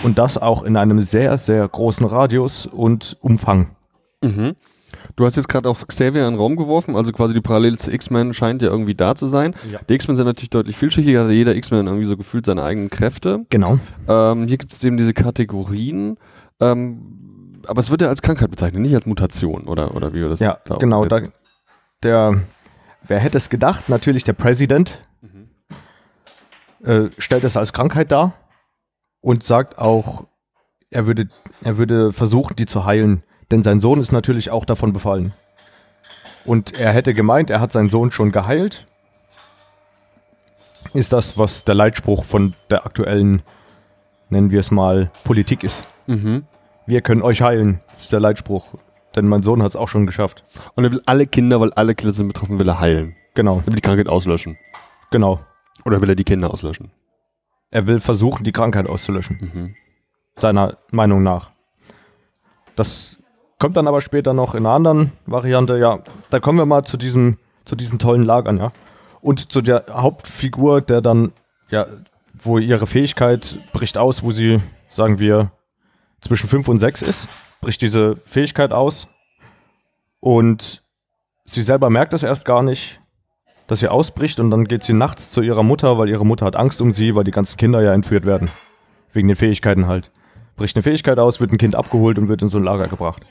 Und 0.02 0.18
das 0.18 0.36
auch 0.36 0.64
in 0.64 0.76
einem 0.76 1.00
sehr, 1.00 1.38
sehr 1.38 1.66
großen 1.66 2.04
Radius 2.04 2.66
und 2.66 3.16
Umfang. 3.20 3.76
Mhm. 4.22 4.56
Du 5.16 5.24
hast 5.24 5.36
jetzt 5.36 5.48
gerade 5.48 5.68
auch 5.68 5.86
Xavier 5.86 6.26
in 6.26 6.34
den 6.34 6.38
Raum 6.38 6.56
geworfen, 6.56 6.96
also 6.96 7.12
quasi 7.12 7.34
die 7.34 7.40
Parallele 7.40 7.76
zu 7.76 7.92
X-Men 7.92 8.34
scheint 8.34 8.62
ja 8.62 8.68
irgendwie 8.68 8.94
da 8.94 9.14
zu 9.14 9.26
sein. 9.26 9.54
Ja. 9.70 9.80
Die 9.88 9.94
X-Men 9.94 10.16
sind 10.16 10.26
natürlich 10.26 10.50
deutlich 10.50 10.76
vielschichtiger, 10.76 11.28
jeder 11.30 11.54
X-Men 11.54 11.86
irgendwie 11.86 12.06
so 12.06 12.16
gefühlt 12.16 12.46
seine 12.46 12.62
eigenen 12.62 12.90
Kräfte. 12.90 13.46
Genau. 13.50 13.78
Ähm, 14.08 14.46
hier 14.46 14.58
gibt 14.58 14.72
es 14.72 14.82
eben 14.84 14.96
diese 14.96 15.14
Kategorien, 15.14 16.16
ähm, 16.60 17.60
aber 17.66 17.80
es 17.80 17.90
wird 17.90 18.02
ja 18.02 18.08
als 18.08 18.22
Krankheit 18.22 18.50
bezeichnet, 18.50 18.82
nicht 18.82 18.94
als 18.94 19.06
Mutation, 19.06 19.64
oder, 19.64 19.94
oder 19.94 20.12
wie 20.12 20.20
wir 20.20 20.28
das 20.28 20.40
Ja, 20.40 20.58
da 20.64 20.76
genau. 20.76 21.04
Da, 21.06 21.20
der, 22.02 22.40
wer 23.06 23.18
hätte 23.18 23.38
es 23.38 23.50
gedacht? 23.50 23.88
Natürlich 23.88 24.24
der 24.24 24.34
Präsident. 24.34 25.02
Mhm. 25.22 25.48
äh, 26.86 27.10
stellt 27.18 27.44
es 27.44 27.56
als 27.56 27.72
Krankheit 27.72 28.12
dar 28.12 28.34
und 29.20 29.42
sagt 29.42 29.78
auch, 29.78 30.26
er 30.90 31.06
würde, 31.06 31.28
er 31.62 31.78
würde 31.78 32.12
versuchen, 32.12 32.56
die 32.56 32.66
zu 32.66 32.84
heilen. 32.84 33.22
Denn 33.50 33.62
sein 33.62 33.80
Sohn 33.80 34.00
ist 34.00 34.12
natürlich 34.12 34.50
auch 34.50 34.64
davon 34.64 34.92
befallen. 34.92 35.32
Und 36.44 36.78
er 36.78 36.92
hätte 36.92 37.14
gemeint, 37.14 37.50
er 37.50 37.60
hat 37.60 37.72
seinen 37.72 37.88
Sohn 37.88 38.10
schon 38.12 38.32
geheilt. 38.32 38.86
Ist 40.92 41.12
das, 41.12 41.38
was 41.38 41.64
der 41.64 41.74
Leitspruch 41.74 42.24
von 42.24 42.54
der 42.70 42.86
aktuellen, 42.86 43.42
nennen 44.28 44.50
wir 44.50 44.60
es 44.60 44.70
mal, 44.70 45.10
Politik 45.24 45.64
ist. 45.64 45.84
Mhm. 46.06 46.44
Wir 46.86 47.00
können 47.00 47.22
euch 47.22 47.40
heilen, 47.42 47.80
ist 47.98 48.12
der 48.12 48.20
Leitspruch. 48.20 48.66
Denn 49.16 49.26
mein 49.28 49.42
Sohn 49.42 49.62
hat 49.62 49.68
es 49.70 49.76
auch 49.76 49.88
schon 49.88 50.06
geschafft. 50.06 50.44
Und 50.74 50.84
er 50.84 50.92
will 50.92 51.02
alle 51.06 51.26
Kinder, 51.26 51.60
weil 51.60 51.72
alle 51.72 51.94
Kinder 51.94 52.12
sind 52.12 52.28
betroffen, 52.28 52.58
will 52.58 52.68
er 52.68 52.80
heilen. 52.80 53.16
Genau, 53.34 53.58
Er 53.60 53.66
will 53.66 53.74
die 53.74 53.80
Krankheit 53.80 54.08
auslöschen. 54.08 54.58
genau. 55.10 55.40
Oder 55.84 56.00
will 56.00 56.08
er 56.08 56.14
die 56.14 56.24
Kinder 56.24 56.50
auslöschen? 56.52 56.92
Er 57.70 57.86
will 57.86 58.00
versuchen, 58.00 58.44
die 58.44 58.52
Krankheit 58.52 58.88
auszulöschen. 58.88 59.50
Mhm. 59.52 59.76
seiner 60.40 60.78
Meinung 60.90 61.22
nach. 61.22 61.50
Das 62.76 63.18
kommt 63.64 63.78
dann 63.78 63.88
aber 63.88 64.02
später 64.02 64.34
noch 64.34 64.54
in 64.54 64.66
einer 64.66 64.74
anderen 64.74 65.12
Variante, 65.24 65.78
ja. 65.78 66.00
Da 66.28 66.38
kommen 66.38 66.58
wir 66.58 66.66
mal 66.66 66.84
zu 66.84 66.98
diesem, 66.98 67.38
zu 67.64 67.76
diesen 67.76 67.98
tollen 67.98 68.22
Lagern, 68.22 68.58
ja. 68.58 68.72
Und 69.22 69.50
zu 69.50 69.62
der 69.62 69.86
Hauptfigur, 69.90 70.82
der 70.82 71.00
dann, 71.00 71.32
ja, 71.70 71.86
wo 72.34 72.58
ihre 72.58 72.86
Fähigkeit 72.86 73.58
bricht 73.72 73.96
aus, 73.96 74.22
wo 74.22 74.32
sie, 74.32 74.60
sagen 74.90 75.18
wir, 75.18 75.50
zwischen 76.20 76.46
5 76.46 76.68
und 76.68 76.78
6 76.78 77.00
ist, 77.00 77.26
bricht 77.62 77.80
diese 77.80 78.16
Fähigkeit 78.26 78.70
aus. 78.70 79.08
Und 80.20 80.82
sie 81.46 81.62
selber 81.62 81.88
merkt 81.88 82.12
das 82.12 82.22
erst 82.22 82.44
gar 82.44 82.62
nicht, 82.62 83.00
dass 83.66 83.78
sie 83.78 83.88
ausbricht 83.88 84.40
und 84.40 84.50
dann 84.50 84.66
geht 84.66 84.82
sie 84.82 84.92
nachts 84.92 85.30
zu 85.30 85.40
ihrer 85.40 85.62
Mutter, 85.62 85.96
weil 85.96 86.10
ihre 86.10 86.26
Mutter 86.26 86.44
hat 86.44 86.56
Angst 86.56 86.82
um 86.82 86.92
sie, 86.92 87.14
weil 87.14 87.24
die 87.24 87.30
ganzen 87.30 87.56
Kinder 87.56 87.80
ja 87.80 87.94
entführt 87.94 88.26
werden. 88.26 88.50
Wegen 89.14 89.28
den 89.28 89.38
Fähigkeiten 89.38 89.86
halt. 89.86 90.10
Bricht 90.54 90.76
eine 90.76 90.82
Fähigkeit 90.82 91.18
aus, 91.18 91.40
wird 91.40 91.50
ein 91.50 91.56
Kind 91.56 91.74
abgeholt 91.74 92.18
und 92.18 92.28
wird 92.28 92.42
in 92.42 92.48
so 92.48 92.58
ein 92.58 92.64
Lager 92.64 92.88
gebracht. 92.88 93.22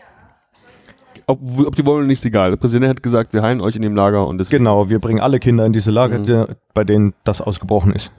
Ob, 1.28 1.40
ob 1.66 1.76
die 1.76 1.86
wollen, 1.86 2.10
ist 2.10 2.26
egal. 2.26 2.50
Der 2.52 2.58
Präsident 2.58 2.90
hat 2.90 3.04
gesagt, 3.04 3.34
wir 3.34 3.42
heilen 3.42 3.62
euch 3.62 3.76
in 3.76 3.82
dem 3.82 3.96
Lager 3.96 4.28
und 4.28 4.38
das 4.38 4.50
Genau, 4.50 4.90
wir 4.90 5.00
bringen 5.00 5.20
alle 5.22 5.40
Kinder 5.40 5.66
in 5.66 5.74
diese 5.74 5.92
Lager, 5.92 6.20
Mhm. 6.20 6.24
die, 6.26 6.46
bei 6.74 6.84
denen 6.84 7.14
das 7.24 7.40
ausgebrochen 7.42 7.94
ist. 7.94 8.12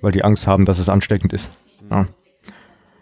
Weil 0.00 0.12
die 0.12 0.24
Angst 0.24 0.46
haben, 0.46 0.64
dass 0.64 0.78
es 0.78 0.88
ansteckend 0.88 1.32
ist. 1.32 1.50
Ja. 1.90 2.06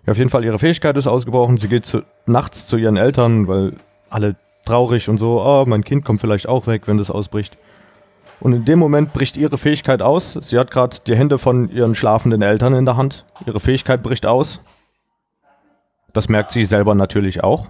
ja, 0.06 0.10
auf 0.12 0.18
jeden 0.18 0.30
Fall, 0.30 0.44
ihre 0.44 0.58
Fähigkeit 0.58 0.96
ist 0.96 1.06
ausgebrochen. 1.06 1.56
Sie 1.56 1.68
geht 1.68 1.86
zu, 1.86 2.02
nachts 2.26 2.66
zu 2.66 2.76
ihren 2.76 2.96
Eltern, 2.96 3.46
weil 3.48 3.74
alle 4.10 4.36
traurig 4.66 5.08
und 5.08 5.18
so, 5.18 5.40
oh, 5.40 5.64
mein 5.66 5.84
Kind 5.84 6.04
kommt 6.04 6.20
vielleicht 6.20 6.48
auch 6.48 6.66
weg, 6.66 6.82
wenn 6.86 6.98
das 6.98 7.10
ausbricht. 7.10 7.56
Und 8.40 8.52
in 8.52 8.64
dem 8.64 8.78
Moment 8.78 9.12
bricht 9.12 9.36
ihre 9.36 9.58
Fähigkeit 9.58 10.00
aus. 10.02 10.32
Sie 10.32 10.58
hat 10.58 10.70
gerade 10.70 10.96
die 11.06 11.14
Hände 11.14 11.38
von 11.38 11.68
ihren 11.70 11.94
schlafenden 11.94 12.40
Eltern 12.42 12.74
in 12.74 12.84
der 12.86 12.96
Hand. 12.96 13.24
Ihre 13.46 13.60
Fähigkeit 13.60 14.02
bricht 14.02 14.24
aus. 14.26 14.60
Das 16.12 16.28
merkt 16.28 16.50
sie 16.50 16.64
selber 16.64 16.94
natürlich 16.94 17.44
auch. 17.44 17.68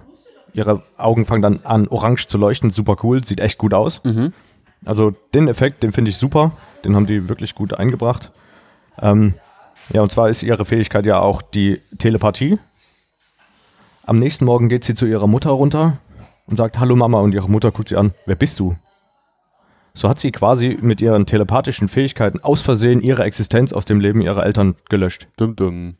Ihre 0.53 0.81
Augen 0.97 1.25
fangen 1.25 1.41
dann 1.41 1.59
an, 1.63 1.87
orange 1.87 2.27
zu 2.27 2.37
leuchten. 2.37 2.69
Super 2.69 2.97
cool, 3.03 3.23
sieht 3.23 3.39
echt 3.39 3.57
gut 3.57 3.73
aus. 3.73 4.03
Mhm. 4.03 4.33
Also 4.85 5.11
den 5.33 5.47
Effekt, 5.47 5.83
den 5.83 5.91
finde 5.91 6.09
ich 6.09 6.17
super. 6.17 6.51
Den 6.83 6.95
haben 6.95 7.05
die 7.05 7.29
wirklich 7.29 7.55
gut 7.55 7.73
eingebracht. 7.73 8.31
Ähm, 8.99 9.35
ja, 9.93 10.01
und 10.01 10.11
zwar 10.11 10.29
ist 10.29 10.43
ihre 10.43 10.65
Fähigkeit 10.65 11.05
ja 11.05 11.19
auch 11.19 11.41
die 11.41 11.79
Telepathie. 11.97 12.57
Am 14.03 14.15
nächsten 14.17 14.45
Morgen 14.45 14.69
geht 14.69 14.83
sie 14.83 14.95
zu 14.95 15.05
ihrer 15.05 15.27
Mutter 15.27 15.51
runter 15.51 15.97
und 16.47 16.55
sagt 16.55 16.79
Hallo 16.79 16.95
Mama 16.95 17.19
und 17.19 17.33
ihre 17.33 17.49
Mutter 17.49 17.71
guckt 17.71 17.89
sie 17.89 17.97
an. 17.97 18.11
Wer 18.25 18.35
bist 18.35 18.59
du? 18.59 18.75
So 19.93 20.07
hat 20.07 20.19
sie 20.19 20.31
quasi 20.31 20.77
mit 20.81 21.01
ihren 21.01 21.25
telepathischen 21.25 21.87
Fähigkeiten 21.87 22.39
aus 22.39 22.61
Versehen 22.61 23.01
ihre 23.01 23.23
Existenz 23.23 23.73
aus 23.73 23.85
dem 23.85 23.99
Leben 23.99 24.21
ihrer 24.21 24.45
Eltern 24.45 24.75
gelöscht. 24.89 25.27
Dumm, 25.37 25.55
dumm. 25.55 25.95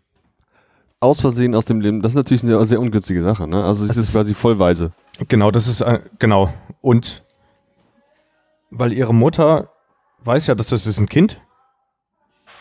Aus 1.02 1.20
Versehen 1.20 1.56
aus 1.56 1.66
dem 1.66 1.82
Leben, 1.82 2.02
das 2.02 2.12
ist 2.12 2.16
natürlich 2.16 2.44
eine 2.44 2.64
sehr, 2.64 2.80
ungünstige 2.80 3.24
Sache, 3.24 3.48
ne? 3.48 3.64
Also 3.64 3.86
es 3.86 3.98
ist- 3.98 4.14
quasi 4.14 4.34
vollweise. 4.36 4.92
Genau, 5.28 5.50
das 5.52 5.68
ist, 5.68 5.82
äh, 5.82 6.00
genau. 6.20 6.54
Und 6.80 7.24
weil 8.70 8.94
ihre 8.94 9.14
Mutter 9.14 9.70
weiß 10.24 10.46
ja, 10.48 10.56
dass 10.56 10.68
das 10.68 10.86
ist 10.86 11.00
ein 11.00 11.10
Kind, 11.10 11.42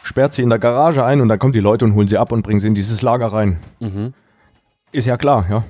sperrt 0.03 0.33
sie 0.33 0.43
in 0.43 0.49
der 0.49 0.59
Garage 0.59 1.05
ein 1.05 1.21
und 1.21 1.29
dann 1.29 1.39
kommen 1.39 1.53
die 1.53 1.61
Leute 1.61 1.85
und 1.85 1.95
holen 1.95 2.09
sie 2.09 2.17
ab 2.17 2.33
und 2.33 2.41
bringen 2.43 2.61
sie 2.61 2.67
in 2.67 2.75
dieses 2.75 3.03
Lager 3.03 3.27
rein. 3.29 3.59
Mhm. 3.79 4.15
Ist 4.93 5.07
ja 5.07 5.17
klar, 5.19 5.47
ja. 5.51 5.65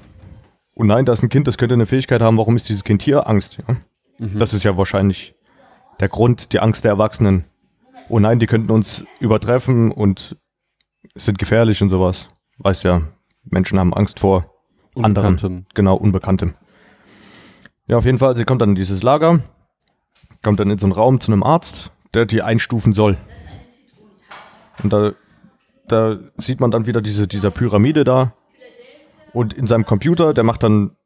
Und 0.75 0.87
nein, 0.87 1.05
da 1.05 1.12
ist 1.12 1.23
ein 1.25 1.29
Kind, 1.29 1.49
das 1.49 1.59
könnte 1.59 1.75
eine 1.75 1.87
Fähigkeit 1.87 2.23
haben. 2.23 2.39
Warum 2.39 2.55
ist 2.57 2.69
dieses 2.69 2.85
Kind 2.85 3.03
hier? 3.03 3.29
Angst. 3.29 3.59
Ja? 3.69 3.77
Mhm. 4.19 4.39
Das 4.39 4.55
ist 4.55 4.62
ja 4.62 4.77
wahrscheinlich 4.77 5.35
der 5.99 6.09
Grund, 6.09 6.53
die 6.53 6.61
Angst 6.61 6.85
der 6.85 6.93
Erwachsenen. 6.93 7.45
Oh 8.09 8.21
nein, 8.21 8.39
die 8.39 8.47
könnten 8.47 8.71
uns 8.71 9.05
übertreffen 9.19 9.91
und 9.91 10.37
sind 11.17 11.39
gefährlich 11.39 11.83
und 11.83 11.89
sowas. 11.89 12.29
Weiß 12.61 12.83
ja, 12.83 13.02
Menschen 13.45 13.79
haben 13.79 13.95
Angst 13.95 14.21
vor 14.21 14.55
anderen. 14.95 15.26
Unbekanntem. 15.26 15.67
Genau, 15.75 15.97
Unbekanntem. 15.97 16.55
Ja, 17.87 17.97
auf 17.97 18.05
jeden 18.05 18.19
Fall, 18.19 18.37
sie 18.37 18.45
kommt 18.45 18.61
dann 18.61 18.71
in 18.71 18.75
dieses 18.75 19.02
Lager, 19.02 19.40
kommt 20.43 20.61
dann 20.61 20.71
in 20.71 20.79
so 20.79 20.87
einen 20.87 20.93
Raum 20.93 21.21
zu 21.21 21.33
einem 21.33 21.43
Arzt, 21.43 21.90
der 22.14 22.26
die 22.26 22.43
einstufen 22.43 22.93
soll. 22.93 23.17
Und 24.83 24.93
da, 24.93 25.12
da 25.88 26.19
sieht 26.37 26.61
man 26.61 26.71
dann 26.71 26.87
wieder 26.87 27.00
diese, 27.00 27.26
dieser 27.26 27.50
Pyramide 27.50 28.05
da. 28.05 28.35
Und 29.33 29.55
in 29.55 29.67
seinem 29.67 29.87
Computer, 29.87 30.35
der 30.35 30.45
macht 30.45 30.62
dann, 30.62 30.97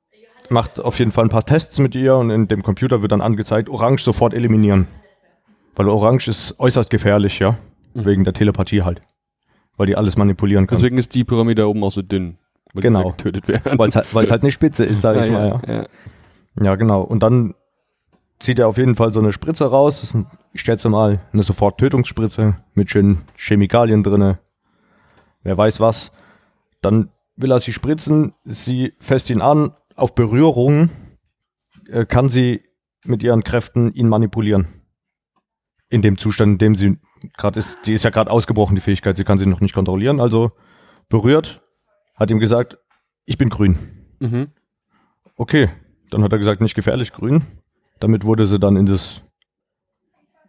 macht 0.49 0.80
auf 0.80 0.99
jeden 0.99 1.12
Fall 1.12 1.25
ein 1.25 1.30
paar 1.30 1.46
Tests 1.46 1.78
mit 1.78 1.94
ihr 1.94 2.16
und 2.16 2.30
in 2.30 2.49
dem 2.49 2.62
Computer 2.62 3.00
wird 3.00 3.12
dann 3.12 3.20
angezeigt, 3.20 3.68
Orange 3.68 4.02
sofort 4.02 4.34
eliminieren. 4.34 4.88
Weil 5.76 5.88
Orange 5.88 6.28
ist 6.28 6.58
äußerst 6.58 6.90
gefährlich, 6.90 7.38
ja. 7.38 7.56
Wegen 7.94 8.25
der 8.25 8.32
Telepathie 8.32 8.82
halt. 8.82 9.02
Weil 9.76 9.87
die 9.87 9.97
alles 9.97 10.16
manipulieren 10.16 10.66
kann. 10.66 10.78
Deswegen 10.78 10.99
ist 10.99 11.14
die 11.14 11.25
Pyramide 11.25 11.62
da 11.62 11.66
oben 11.66 11.83
auch 11.83 11.90
so 11.90 12.02
dünn. 12.02 12.38
Weil 12.73 12.83
Genau. 12.83 13.11
getötet 13.11 13.49
werden. 13.49 13.78
Weil 13.78 13.88
es 13.88 13.97
halt, 13.97 14.14
weil's 14.14 14.31
halt 14.31 14.43
eine 14.43 14.52
Spitze 14.52 14.85
ist, 14.85 15.00
sag 15.00 15.16
ich 15.25 15.31
mal, 15.33 15.61
ja. 15.66 15.75
ja. 15.75 15.87
Ja, 16.62 16.75
genau. 16.76 17.02
Und 17.02 17.23
dann 17.23 17.54
zieht 18.38 18.59
er 18.59 18.69
auf 18.69 18.76
jeden 18.78 18.95
Fall 18.95 19.12
so 19.12 19.21
eine 19.21 19.33
Spritze 19.33 19.66
raus. 19.66 20.00
Das 20.00 20.11
ist, 20.14 20.26
ich 20.52 20.61
schätze 20.61 20.88
mal, 20.88 21.21
eine 21.33 21.43
Sofort-Tötungsspritze 21.43 22.57
mit 22.75 22.90
schönen 22.90 23.23
Chemikalien 23.37 24.02
drinne. 24.04 24.38
Wer 25.43 25.57
weiß 25.59 25.81
was. 25.81 26.12
Dann 26.81 27.11
will 27.37 27.50
er 27.50 27.59
sie 27.61 27.73
spritzen. 27.73 28.35
Sie 28.45 28.93
fässt 29.00 29.31
ihn 29.31 29.40
an. 29.40 29.73
Auf 29.97 30.14
Berührung 30.14 30.90
äh, 31.88 32.04
kann 32.07 32.28
sie 32.28 32.62
mit 33.04 33.23
ihren 33.23 33.43
Kräften 33.45 33.93
ihn 33.93 34.09
manipulieren. 34.09 34.69
In 35.90 36.02
dem 36.02 36.18
Zustand, 36.18 36.52
in 36.52 36.58
dem 36.58 36.74
sie 36.74 36.98
gerade 37.36 37.58
ist. 37.58 37.86
Die 37.86 37.92
ist 37.92 38.02
ja 38.04 38.10
gerade 38.10 38.30
ausgebrochen, 38.30 38.74
die 38.74 38.80
Fähigkeit. 38.80 39.16
Sie 39.16 39.24
kann 39.24 39.38
sie 39.38 39.46
noch 39.46 39.60
nicht 39.60 39.74
kontrollieren. 39.74 40.18
Also 40.20 40.52
berührt, 41.08 41.62
hat 42.16 42.30
ihm 42.30 42.38
gesagt, 42.40 42.78
ich 43.26 43.38
bin 43.38 43.48
grün. 43.50 43.78
Mhm. 44.20 44.48
Okay, 45.36 45.68
dann 46.10 46.22
hat 46.22 46.32
er 46.32 46.38
gesagt, 46.38 46.60
nicht 46.60 46.74
gefährlich 46.74 47.12
grün. 47.12 47.44
Damit 48.00 48.24
wurde 48.24 48.46
sie 48.46 48.58
dann 48.58 48.76
in 48.76 48.86
das 48.86 49.22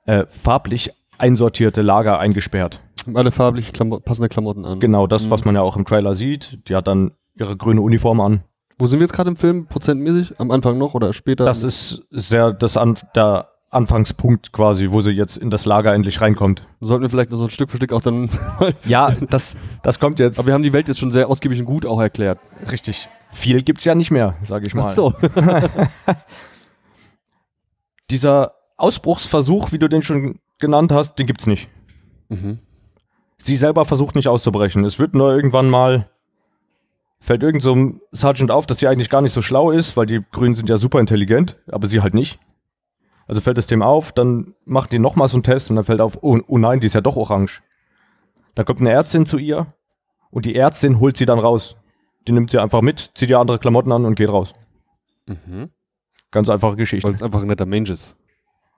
äh, 0.05 0.25
farblich 0.27 0.91
einsortierte 1.17 1.81
Lager 1.81 2.19
eingesperrt. 2.19 2.81
Alle 3.13 3.31
farblich 3.31 3.71
Klamo 3.73 3.99
passende 3.99 4.29
Klamotten 4.29 4.65
an. 4.65 4.79
Genau 4.79 5.05
das, 5.07 5.25
Mhm. 5.25 5.29
was 5.29 5.45
man 5.45 5.55
ja 5.55 5.61
auch 5.61 5.77
im 5.77 5.85
Trailer 5.85 6.15
sieht. 6.15 6.67
Die 6.69 6.75
hat 6.75 6.87
dann 6.87 7.11
ihre 7.35 7.55
grüne 7.55 7.81
Uniform 7.81 8.19
an. 8.19 8.43
Wo 8.77 8.87
sind 8.87 8.99
wir 8.99 9.05
jetzt 9.05 9.13
gerade 9.13 9.29
im 9.29 9.35
Film? 9.37 9.67
Prozentmäßig? 9.67 10.39
Am 10.39 10.51
Anfang 10.51 10.77
noch 10.77 10.93
oder 10.95 11.13
später? 11.13 11.45
Das 11.45 11.63
ist 11.63 12.05
sehr 12.11 12.51
das 12.51 12.75
an, 12.77 12.95
der 13.15 13.49
Anfangspunkt 13.75 14.51
quasi, 14.51 14.89
wo 14.91 15.01
sie 15.01 15.11
jetzt 15.11 15.37
in 15.37 15.49
das 15.49 15.65
Lager 15.65 15.93
endlich 15.93 16.21
reinkommt. 16.21 16.65
Sollten 16.81 17.03
wir 17.03 17.09
vielleicht 17.09 17.31
noch 17.31 17.37
so 17.37 17.43
ein 17.43 17.49
Stück 17.49 17.69
für 17.69 17.77
Stück 17.77 17.93
auch 17.93 18.01
dann. 18.01 18.29
Ja, 18.85 19.15
das, 19.29 19.55
das 19.83 19.99
kommt 19.99 20.19
jetzt. 20.19 20.39
Aber 20.39 20.47
wir 20.47 20.53
haben 20.53 20.63
die 20.63 20.73
Welt 20.73 20.87
jetzt 20.87 20.99
schon 20.99 21.11
sehr 21.11 21.29
ausgiebig 21.29 21.59
und 21.59 21.65
gut 21.65 21.85
auch 21.85 22.01
erklärt. 22.01 22.39
richtig. 22.71 23.09
Viel 23.31 23.61
gibt's 23.63 23.83
ja 23.83 23.95
nicht 23.95 24.11
mehr, 24.11 24.35
sage 24.43 24.65
ich 24.65 24.73
mal. 24.73 24.85
Ach 24.85 24.93
so. 24.93 25.13
Dieser 28.09 28.53
Ausbruchsversuch, 28.77 29.71
wie 29.71 29.79
du 29.79 29.89
den 29.89 30.01
schon 30.01 30.39
genannt 30.59 30.91
hast, 30.91 31.17
den 31.19 31.27
gibt's 31.27 31.47
nicht. 31.47 31.69
mhm. 32.29 32.59
sie 33.37 33.57
selber 33.57 33.85
versucht 33.85 34.15
nicht 34.15 34.27
auszubrechen. 34.27 34.85
Es 34.85 34.99
wird 34.99 35.15
nur 35.15 35.35
irgendwann 35.35 35.69
mal, 35.69 36.05
fällt 37.19 37.43
irgend 37.43 37.61
so 37.61 37.73
einem 37.73 38.01
Sergeant 38.11 38.51
auf, 38.51 38.65
dass 38.65 38.77
sie 38.77 38.87
eigentlich 38.87 39.09
gar 39.09 39.21
nicht 39.21 39.33
so 39.33 39.41
schlau 39.41 39.71
ist, 39.71 39.97
weil 39.97 40.05
die 40.05 40.21
Grünen 40.31 40.55
sind 40.55 40.69
ja 40.69 40.77
super 40.77 40.99
intelligent, 40.99 41.57
aber 41.67 41.87
sie 41.87 42.01
halt 42.01 42.13
nicht. 42.13 42.39
Also 43.27 43.41
fällt 43.41 43.57
es 43.57 43.67
dem 43.67 43.81
auf, 43.81 44.11
dann 44.11 44.53
macht 44.65 44.91
die 44.91 44.99
nochmal 44.99 45.27
so 45.27 45.37
einen 45.37 45.43
Test 45.43 45.69
und 45.69 45.77
dann 45.77 45.85
fällt 45.85 46.01
auf, 46.01 46.19
oh, 46.21 46.39
oh 46.47 46.57
nein, 46.57 46.79
die 46.79 46.87
ist 46.87 46.93
ja 46.93 47.01
doch 47.01 47.15
orange. 47.15 47.61
Da 48.53 48.63
kommt 48.63 48.81
eine 48.81 48.91
Ärztin 48.91 49.25
zu 49.25 49.37
ihr 49.37 49.67
und 50.29 50.45
die 50.45 50.55
Ärztin 50.55 50.99
holt 50.99 51.17
sie 51.17 51.25
dann 51.25 51.39
raus. 51.39 51.75
Die 52.27 52.31
nimmt 52.31 52.51
sie 52.51 52.59
einfach 52.59 52.81
mit, 52.81 53.11
zieht 53.15 53.29
ihr 53.29 53.39
andere 53.39 53.59
Klamotten 53.59 53.91
an 53.91 54.05
und 54.05 54.15
geht 54.15 54.29
raus. 54.29 54.53
Mhm. 55.27 55.69
Ganz 56.31 56.49
einfache 56.49 56.75
Geschichte. 56.75 57.07
Weil 57.07 57.15
es 57.15 57.23
einfach 57.23 57.41
ein 57.41 57.47
netter 57.47 57.65
Mensch 57.65 57.89
ist. 57.89 58.15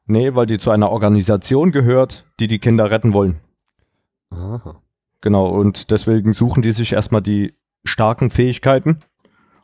Nee, 0.05 0.35
weil 0.35 0.45
die 0.45 0.57
zu 0.57 0.71
einer 0.71 0.89
Organisation 0.89 1.71
gehört, 1.71 2.25
die 2.39 2.47
die 2.47 2.59
Kinder 2.59 2.89
retten 2.89 3.13
wollen. 3.13 3.39
Aha. 4.29 4.81
Genau, 5.21 5.47
und 5.47 5.91
deswegen 5.91 6.33
suchen 6.33 6.61
die 6.61 6.71
sich 6.71 6.93
erstmal 6.93 7.21
die 7.21 7.55
starken 7.83 8.29
Fähigkeiten, 8.29 8.99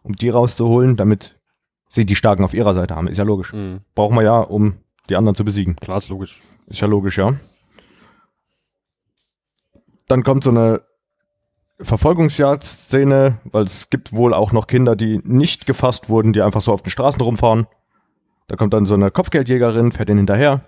um 0.02 0.14
die 0.14 0.30
rauszuholen, 0.30 0.98
damit 0.98 1.40
sie 1.94 2.06
die 2.06 2.16
starken 2.16 2.44
auf 2.44 2.54
ihrer 2.54 2.74
Seite 2.74 2.96
haben. 2.96 3.08
Ist 3.08 3.18
ja 3.18 3.24
logisch. 3.24 3.54
Mhm. 3.54 3.82
Brauchen 3.94 4.16
wir 4.16 4.24
ja, 4.24 4.40
um 4.40 4.78
die 5.10 5.16
anderen 5.16 5.36
zu 5.36 5.46
besiegen. 5.46 5.76
Klar, 5.76 5.98
ist 5.98 6.10
logisch. 6.10 6.42
Ist 6.68 6.80
ja 6.80 6.88
logisch, 6.88 7.18
ja. 7.18 7.36
dann 10.08 10.24
kommt 10.24 10.44
so 10.44 10.50
eine 10.50 10.82
Verfolgungsjagdszene, 11.80 13.40
weil 13.46 13.64
es 13.66 13.90
gibt 13.90 14.14
wohl 14.14 14.34
auch 14.34 14.52
noch 14.52 14.68
Kinder, 14.68 14.96
die 14.96 15.20
nicht 15.24 15.66
gefasst 15.66 16.10
wurden, 16.10 16.34
die 16.34 16.42
einfach 16.42 16.62
so 16.62 16.72
auf 16.72 16.82
den 16.82 16.92
Straßen 16.92 17.22
rumfahren. 17.22 17.68
Da 18.48 18.56
kommt 18.56 18.74
dann 18.74 18.86
so 18.86 18.94
eine 18.94 19.12
Kopfgeldjägerin, 19.12 19.92
fährt 19.92 20.10
ihnen 20.10 20.20
hinterher. 20.20 20.62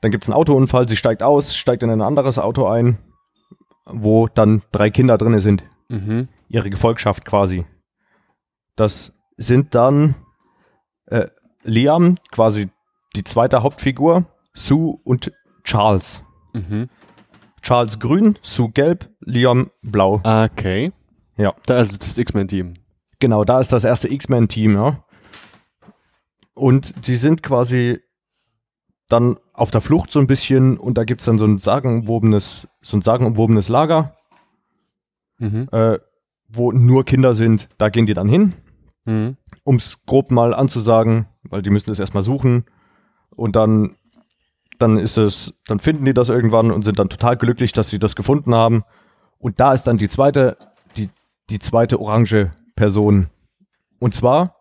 Dann 0.00 0.10
gibt 0.10 0.24
es 0.24 0.28
einen 0.28 0.36
Autounfall, 0.36 0.88
sie 0.88 0.96
steigt 0.96 1.22
aus, 1.22 1.56
steigt 1.56 1.82
in 1.82 1.90
ein 1.90 2.02
anderes 2.02 2.38
Auto 2.38 2.66
ein, 2.66 2.98
wo 3.84 4.28
dann 4.28 4.62
drei 4.70 4.90
Kinder 4.90 5.18
drin 5.18 5.40
sind. 5.40 5.64
Mhm. 5.88 6.28
Ihre 6.48 6.70
Gefolgschaft 6.70 7.24
quasi. 7.24 7.66
Das 8.76 9.12
sind 9.38 9.74
dann 9.74 10.14
äh, 11.06 11.28
Liam, 11.62 12.16
quasi 12.30 12.68
die 13.16 13.24
zweite 13.24 13.62
Hauptfigur, 13.62 14.26
Sue 14.52 14.98
und 15.04 15.32
Charles. 15.64 16.22
Mhm. 16.52 16.88
Charles 17.62 17.98
grün, 17.98 18.38
Sue 18.42 18.70
gelb, 18.70 19.08
Liam 19.20 19.70
blau. 19.82 20.20
Okay. 20.24 20.92
Ja. 21.36 21.54
Da 21.66 21.78
ist 21.78 22.02
das 22.02 22.18
X-Men-Team. 22.18 22.74
Genau, 23.20 23.44
da 23.44 23.60
ist 23.60 23.72
das 23.72 23.84
erste 23.84 24.12
X-Men-Team, 24.12 24.74
ja. 24.74 25.04
Und 26.54 26.94
sie 27.02 27.16
sind 27.16 27.42
quasi 27.42 28.00
dann 29.08 29.38
auf 29.54 29.70
der 29.70 29.80
Flucht 29.80 30.10
so 30.12 30.18
ein 30.20 30.26
bisschen 30.26 30.76
und 30.76 30.98
da 30.98 31.04
gibt 31.04 31.20
es 31.20 31.24
dann 31.24 31.38
so 31.38 31.46
ein 31.46 31.58
sagenumwobenes, 31.58 32.68
so 32.82 32.96
ein 32.96 33.02
sagenumwobenes 33.02 33.68
Lager, 33.68 34.14
Mhm. 35.38 35.68
äh, 35.72 35.98
wo 36.48 36.72
nur 36.72 37.04
Kinder 37.04 37.34
sind. 37.34 37.68
Da 37.78 37.88
gehen 37.90 38.06
die 38.06 38.14
dann 38.14 38.28
hin, 38.28 38.54
Mhm. 39.08 39.36
um 39.64 39.76
es 39.76 39.96
grob 40.06 40.30
mal 40.30 40.52
anzusagen, 40.52 41.26
weil 41.44 41.62
die 41.62 41.70
müssen 41.70 41.90
es 41.90 41.98
erstmal 41.98 42.22
suchen. 42.22 42.64
Und 43.30 43.56
dann, 43.56 43.96
dann 44.78 44.98
ist 44.98 45.16
es, 45.16 45.54
dann 45.66 45.78
finden 45.78 46.04
die 46.04 46.12
das 46.12 46.28
irgendwann 46.28 46.70
und 46.70 46.82
sind 46.82 46.98
dann 46.98 47.08
total 47.08 47.36
glücklich, 47.36 47.72
dass 47.72 47.88
sie 47.88 47.98
das 47.98 48.16
gefunden 48.16 48.54
haben. 48.54 48.82
Und 49.38 49.60
da 49.60 49.72
ist 49.72 49.84
dann 49.84 49.96
die 49.96 50.08
zweite, 50.08 50.56
die, 50.96 51.08
die 51.48 51.58
zweite 51.58 51.98
orange 52.00 52.50
Person. 52.76 53.28
Und 53.98 54.14
zwar 54.14 54.56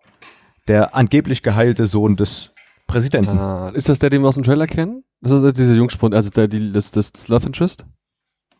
der 0.67 0.95
angeblich 0.95 1.43
geheilte 1.43 1.87
Sohn 1.87 2.15
des 2.15 2.51
Präsidenten. 2.87 3.37
Ah, 3.37 3.69
ist 3.69 3.89
das 3.89 3.99
der, 3.99 4.09
den 4.09 4.21
wir 4.21 4.29
aus 4.29 4.35
dem 4.35 4.43
Trailer 4.43 4.67
kennen? 4.67 5.03
Das 5.21 5.33
ist 5.33 5.57
dieser 5.57 5.75
Jungspund, 5.75 6.13
also 6.15 6.29
der, 6.29 6.47
die, 6.47 6.71
das, 6.71 6.91
das, 6.91 7.11
das 7.11 7.27
Love 7.27 7.47
Interest? 7.47 7.85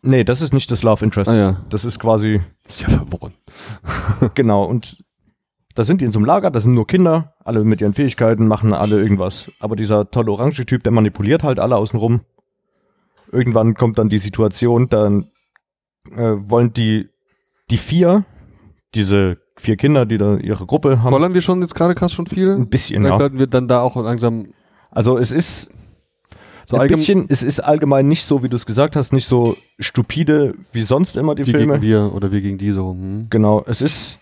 Nee, 0.02 0.24
das 0.24 0.42
ist 0.42 0.52
nicht 0.52 0.70
das 0.70 0.82
Love 0.82 1.04
Interest. 1.04 1.28
Ah 1.30 1.34
ja. 1.36 1.60
Das 1.70 1.84
ist 1.84 1.98
quasi, 1.98 2.40
Ist 2.68 2.82
ja 2.82 2.88
verworren. 2.88 3.32
genau. 4.34 4.64
Und 4.64 4.98
da 5.78 5.84
sind 5.84 6.00
die 6.00 6.06
in 6.06 6.10
so 6.10 6.18
einem 6.18 6.26
Lager, 6.26 6.50
da 6.50 6.58
sind 6.58 6.74
nur 6.74 6.88
Kinder, 6.88 7.34
alle 7.44 7.62
mit 7.62 7.80
ihren 7.80 7.94
Fähigkeiten, 7.94 8.48
machen 8.48 8.72
alle 8.72 9.00
irgendwas. 9.00 9.52
Aber 9.60 9.76
dieser 9.76 10.10
tolle 10.10 10.32
orange 10.32 10.66
Typ, 10.66 10.82
der 10.82 10.90
manipuliert 10.90 11.44
halt 11.44 11.60
alle 11.60 11.76
außenrum. 11.76 12.20
Irgendwann 13.30 13.74
kommt 13.74 13.96
dann 13.96 14.08
die 14.08 14.18
Situation, 14.18 14.88
dann 14.88 15.28
äh, 16.10 16.34
wollen 16.36 16.72
die, 16.72 17.10
die 17.70 17.76
vier, 17.76 18.24
diese 18.96 19.38
vier 19.56 19.76
Kinder, 19.76 20.04
die 20.04 20.18
da 20.18 20.38
ihre 20.38 20.66
Gruppe 20.66 21.00
haben, 21.04 21.12
Spoilern 21.12 21.34
wir 21.34 21.42
schon 21.42 21.60
jetzt 21.62 21.76
gerade 21.76 21.94
krass 21.94 22.12
schon 22.12 22.26
viel? 22.26 22.50
ein 22.50 22.68
bisschen, 22.68 23.02
Vielleicht 23.02 23.12
ja. 23.12 23.18
sollten 23.18 23.38
wir 23.38 23.46
dann 23.46 23.68
da 23.68 23.80
auch 23.80 23.94
langsam 23.94 24.48
Also 24.90 25.16
es 25.16 25.30
ist 25.30 25.70
so 26.66 26.76
ein 26.76 26.88
bisschen, 26.88 27.26
es 27.28 27.44
ist 27.44 27.60
allgemein 27.60 28.08
nicht 28.08 28.24
so, 28.24 28.42
wie 28.42 28.48
du 28.48 28.56
es 28.56 28.66
gesagt 28.66 28.96
hast, 28.96 29.12
nicht 29.12 29.26
so 29.26 29.56
stupide 29.78 30.54
wie 30.72 30.82
sonst 30.82 31.16
immer 31.16 31.36
die, 31.36 31.42
die 31.42 31.52
Filme. 31.52 31.74
gegen 31.74 31.82
wir 31.82 32.12
oder 32.12 32.32
wir 32.32 32.40
gegen 32.40 32.58
die 32.58 32.72
so. 32.72 32.90
Hm. 32.90 33.28
Genau, 33.30 33.62
es 33.64 33.80
ist 33.80 34.18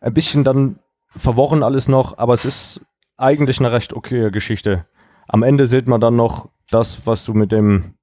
ein 0.00 0.14
bisschen 0.14 0.44
dann 0.44 0.78
verworren 1.16 1.62
alles 1.62 1.88
noch, 1.88 2.18
aber 2.18 2.34
es 2.34 2.44
ist 2.44 2.80
eigentlich 3.16 3.58
eine 3.60 3.72
recht 3.72 3.92
okaye 3.94 4.30
Geschichte. 4.30 4.86
Am 5.28 5.42
Ende 5.42 5.66
sieht 5.66 5.88
man 5.88 6.00
dann 6.00 6.16
noch 6.16 6.48
das, 6.70 7.06
was 7.06 7.24
du 7.24 7.34
mit 7.34 7.52
dem 7.52 7.94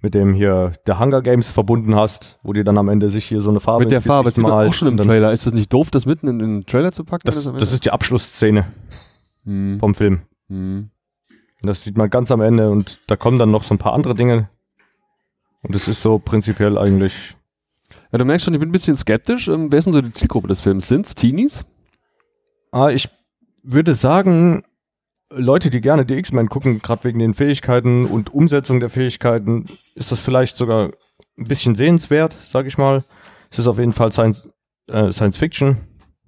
mit 0.00 0.12
dem 0.12 0.34
hier 0.34 0.72
der 0.86 1.00
Hunger 1.00 1.22
Games 1.22 1.50
verbunden 1.50 1.94
hast, 1.94 2.38
wo 2.42 2.52
die 2.52 2.62
dann 2.62 2.76
am 2.76 2.90
Ende 2.90 3.08
sich 3.08 3.24
hier 3.24 3.40
so 3.40 3.48
eine 3.48 3.58
Farbe 3.60 3.84
Mit 3.84 3.92
der 3.92 4.02
Farbe, 4.02 4.28
das 4.28 4.36
malt 4.36 4.68
auch 4.68 4.74
schon 4.74 4.88
im 4.88 4.98
Trailer. 4.98 5.32
Ist 5.32 5.46
das 5.46 5.54
nicht 5.54 5.72
doof, 5.72 5.90
das 5.90 6.04
mitten 6.04 6.28
in 6.28 6.38
den 6.40 6.66
Trailer 6.66 6.92
zu 6.92 7.04
packen? 7.04 7.22
Das, 7.24 7.42
das 7.42 7.72
ist 7.72 7.86
die 7.86 7.90
Abschlussszene 7.90 8.66
Hm. 9.46 9.78
vom 9.80 9.94
Film. 9.94 10.20
Hm. 10.50 10.90
Das 11.62 11.82
sieht 11.82 11.96
man 11.96 12.10
ganz 12.10 12.30
am 12.30 12.42
Ende 12.42 12.70
und 12.70 13.00
da 13.06 13.16
kommen 13.16 13.38
dann 13.38 13.50
noch 13.50 13.64
so 13.64 13.74
ein 13.74 13.78
paar 13.78 13.94
andere 13.94 14.14
Dinge. 14.14 14.50
Und 15.62 15.74
es 15.74 15.88
ist 15.88 16.02
so 16.02 16.18
prinzipiell 16.18 16.76
eigentlich 16.76 17.34
Ja, 18.12 18.18
du 18.18 18.26
merkst 18.26 18.44
schon, 18.44 18.52
ich 18.52 18.60
bin 18.60 18.68
ein 18.68 18.72
bisschen 18.72 18.96
skeptisch. 18.96 19.48
Ähm, 19.48 19.72
wer 19.72 19.78
ist 19.78 19.86
denn 19.86 19.94
so 19.94 20.02
die 20.02 20.12
Zielgruppe 20.12 20.48
des 20.48 20.60
Films? 20.60 20.86
Sind's 20.86 21.14
Teenies? 21.14 21.64
Ah, 22.74 22.90
ich 22.90 23.08
würde 23.62 23.94
sagen, 23.94 24.64
Leute, 25.30 25.70
die 25.70 25.80
gerne 25.80 26.04
die 26.04 26.14
X-Men 26.14 26.48
gucken, 26.48 26.82
gerade 26.82 27.04
wegen 27.04 27.20
den 27.20 27.32
Fähigkeiten 27.32 28.04
und 28.04 28.34
Umsetzung 28.34 28.80
der 28.80 28.90
Fähigkeiten, 28.90 29.64
ist 29.94 30.10
das 30.10 30.18
vielleicht 30.18 30.56
sogar 30.56 30.90
ein 31.38 31.44
bisschen 31.46 31.76
sehenswert, 31.76 32.34
sag 32.44 32.66
ich 32.66 32.76
mal. 32.76 33.04
Es 33.52 33.60
ist 33.60 33.68
auf 33.68 33.78
jeden 33.78 33.92
Fall 33.92 34.10
Science, 34.10 34.50
äh, 34.88 35.12
Science 35.12 35.36
Fiction, 35.36 35.76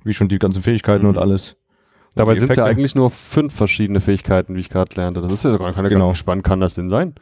wie 0.05 0.15
schon 0.15 0.29
die 0.29 0.39
ganzen 0.39 0.63
Fähigkeiten 0.63 1.03
Mhm. 1.03 1.11
und 1.11 1.19
alles. 1.19 1.57
Dabei 2.15 2.37
sind 2.37 2.51
es 2.51 2.57
ja 2.57 2.65
eigentlich 2.65 2.95
nur 2.95 3.11
fünf 3.11 3.53
verschiedene 3.53 4.01
Fähigkeiten, 4.01 4.55
wie 4.55 4.61
ich 4.61 4.71
gerade 4.71 4.95
lernte. 4.95 5.23
Das 5.23 5.33
ist 5.33 5.45
ja 5.45 5.57
gar 5.57 5.73
keine 5.73 5.89
Genau. 5.89 6.07
genau. 6.07 6.15
spannend, 6.15 6.45
kann 6.45 6.61
das 6.61 6.75
denn 6.75 6.91
sein? 6.91 7.17